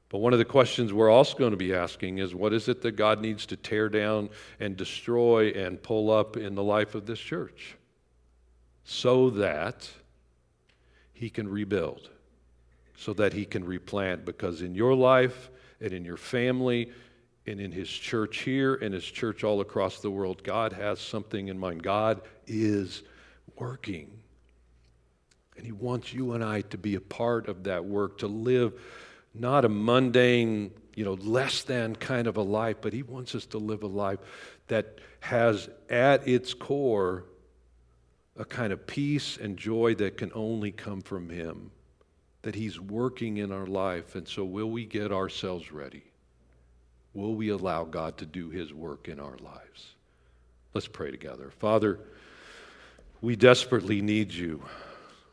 But 0.09 0.17
one 0.17 0.33
of 0.33 0.39
the 0.39 0.43
questions 0.45 0.91
we're 0.91 1.11
also 1.11 1.37
going 1.37 1.51
to 1.51 1.55
be 1.55 1.75
asking 1.75 2.17
is 2.17 2.33
what 2.33 2.51
is 2.51 2.67
it 2.67 2.81
that 2.81 2.93
God 2.93 3.21
needs 3.21 3.45
to 3.45 3.55
tear 3.55 3.89
down 3.89 4.31
and 4.59 4.75
destroy 4.75 5.49
and 5.49 5.79
pull 5.79 6.09
up 6.09 6.35
in 6.35 6.55
the 6.55 6.63
life 6.63 6.95
of 6.95 7.05
this 7.05 7.19
church 7.19 7.75
so 8.85 9.29
that 9.29 9.87
He 11.13 11.29
can 11.29 11.47
rebuild? 11.47 12.09
so 12.99 13.13
that 13.13 13.33
He 13.33 13.45
can 13.45 13.63
replant. 13.63 14.25
Because 14.25 14.63
in 14.63 14.73
your 14.73 14.95
life 14.95 15.51
and 15.79 15.93
in 15.93 16.03
your 16.03 16.17
family 16.17 16.91
and 17.47 17.61
in 17.61 17.71
His 17.71 17.89
church 17.89 18.39
here 18.39 18.75
and 18.75 18.93
His 18.93 19.05
church 19.05 19.43
all 19.43 19.61
across 19.61 19.99
the 19.99 20.11
world, 20.11 20.43
God 20.43 20.73
has 20.73 20.99
something 20.99 21.47
in 21.47 21.57
mind. 21.57 21.81
God 21.81 22.21
is 22.45 23.03
working. 23.57 24.11
And 25.55 25.65
He 25.65 25.71
wants 25.71 26.13
you 26.13 26.33
and 26.33 26.43
I 26.43 26.61
to 26.61 26.77
be 26.77 26.95
a 26.95 27.01
part 27.01 27.47
of 27.47 27.63
that 27.63 27.85
work, 27.85 28.19
to 28.19 28.27
live 28.27 28.73
not 29.33 29.65
a 29.65 29.69
mundane, 29.69 30.71
you 30.95 31.05
know, 31.05 31.13
less 31.13 31.63
than 31.63 31.95
kind 31.95 32.27
of 32.27 32.37
a 32.37 32.41
life, 32.41 32.77
but 32.81 32.93
He 32.93 33.03
wants 33.03 33.33
us 33.33 33.45
to 33.47 33.57
live 33.57 33.83
a 33.83 33.87
life 33.87 34.19
that 34.67 34.99
has 35.21 35.69
at 35.89 36.27
its 36.27 36.53
core 36.53 37.25
a 38.35 38.45
kind 38.45 38.71
of 38.71 38.85
peace 38.85 39.37
and 39.37 39.57
joy 39.57 39.95
that 39.95 40.17
can 40.17 40.31
only 40.35 40.71
come 40.71 41.01
from 41.01 41.29
Him, 41.29 41.71
that 42.41 42.55
He's 42.55 42.79
working 42.79 43.37
in 43.37 43.51
our 43.51 43.65
life. 43.65 44.15
And 44.15 44.27
so, 44.27 44.43
will 44.43 44.69
we 44.69 44.85
get 44.85 45.11
ourselves 45.11 45.71
ready? 45.71 46.06
Will 47.17 47.33
we 47.33 47.49
allow 47.49 47.83
God 47.83 48.15
to 48.17 48.27
do 48.27 48.51
His 48.51 48.71
work 48.71 49.07
in 49.07 49.19
our 49.19 49.37
lives? 49.39 49.95
Let's 50.75 50.87
pray 50.87 51.09
together. 51.09 51.49
Father, 51.49 51.99
we 53.21 53.35
desperately 53.35 54.03
need 54.03 54.31
you. 54.31 54.61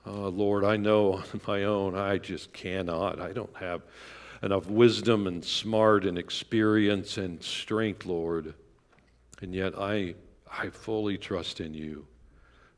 Uh, 0.07 0.29
Lord, 0.29 0.65
I 0.65 0.79
know 0.79 1.13
on 1.35 1.41
my 1.47 1.65
own 1.65 1.95
I 1.95 2.17
just 2.17 2.55
cannot. 2.55 3.21
I 3.21 3.35
don't 3.35 3.55
have 3.59 3.83
enough 4.43 4.67
wisdom 4.67 5.27
and 5.27 5.45
smart 5.45 6.07
and 6.07 6.17
experience 6.17 7.19
and 7.19 7.43
strength, 7.43 8.07
Lord. 8.07 8.55
And 9.43 9.55
yet 9.55 9.79
I, 9.79 10.15
I 10.51 10.71
fully 10.71 11.19
trust 11.19 11.61
in 11.61 11.75
you. 11.75 12.07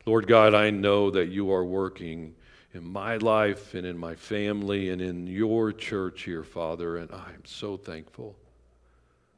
Lord 0.05 0.27
God, 0.27 0.53
I 0.53 0.69
know 0.69 1.11
that 1.11 1.29
you 1.29 1.49
are 1.53 1.63
working 1.63 2.35
in 2.73 2.83
my 2.83 3.15
life 3.15 3.73
and 3.73 3.87
in 3.87 3.97
my 3.97 4.15
family 4.15 4.89
and 4.89 5.01
in 5.01 5.27
your 5.27 5.71
church 5.71 6.23
here, 6.23 6.43
Father, 6.43 6.97
and 6.97 7.09
I'm 7.09 7.45
so 7.45 7.77
thankful. 7.77 8.35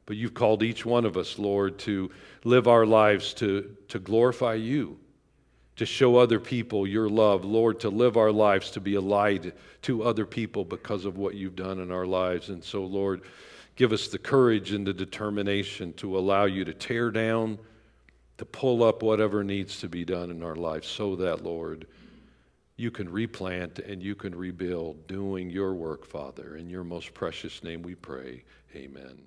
But 0.10 0.18
you've 0.18 0.34
called 0.34 0.64
each 0.64 0.88
one 0.88 1.06
of 1.06 1.18
us, 1.18 1.38
Lord, 1.38 1.78
to 1.82 2.10
live 2.44 2.68
our 2.68 2.84
lives 2.84 3.32
to, 3.36 3.78
to 3.90 4.00
glorify 4.00 4.56
you, 4.56 4.98
to 5.76 5.86
show 5.86 6.18
other 6.18 6.40
people 6.40 6.88
your 6.88 7.08
love, 7.08 7.46
Lord, 7.46 7.80
to 7.82 7.90
live 7.90 8.18
our 8.18 8.32
lives 8.32 8.72
to 8.72 8.80
be 8.80 8.96
a 8.96 9.02
light 9.02 9.54
to 9.84 10.02
other 10.02 10.26
people 10.26 10.66
because 10.66 11.06
of 11.06 11.20
what 11.20 11.36
you've 11.36 11.56
done 11.56 11.80
in 11.80 11.92
our 11.92 12.08
lives. 12.08 12.50
And 12.50 12.64
so, 12.64 12.86
Lord, 12.86 13.22
give 13.76 13.94
us 13.94 14.08
the 14.08 14.18
courage 14.18 14.72
and 14.72 14.88
the 14.88 14.96
determination 14.96 15.94
to 15.98 16.18
allow 16.18 16.46
you 16.46 16.66
to 16.66 16.74
tear 16.74 17.12
down 17.12 17.60
to 18.40 18.46
pull 18.46 18.82
up 18.82 19.04
whatever 19.04 19.44
needs 19.44 19.80
to 19.82 19.88
be 19.88 20.04
done 20.06 20.32
in 20.32 20.42
our 20.42 20.56
life 20.56 20.86
so 20.86 21.18
that, 21.18 21.44
Lord, 21.44 21.86
you 22.78 22.90
can 22.90 23.08
replant 23.08 23.78
and 23.78 24.02
you 24.02 24.16
can 24.16 24.34
rebuild, 24.34 25.06
doing 25.06 25.52
your 25.52 25.76
work, 25.76 26.04
Father. 26.04 26.56
In 26.56 26.68
your 26.68 26.84
most 26.84 27.14
precious 27.14 27.64
name 27.64 27.84
we 27.84 27.94
pray. 27.94 28.44
Amen. 28.76 29.20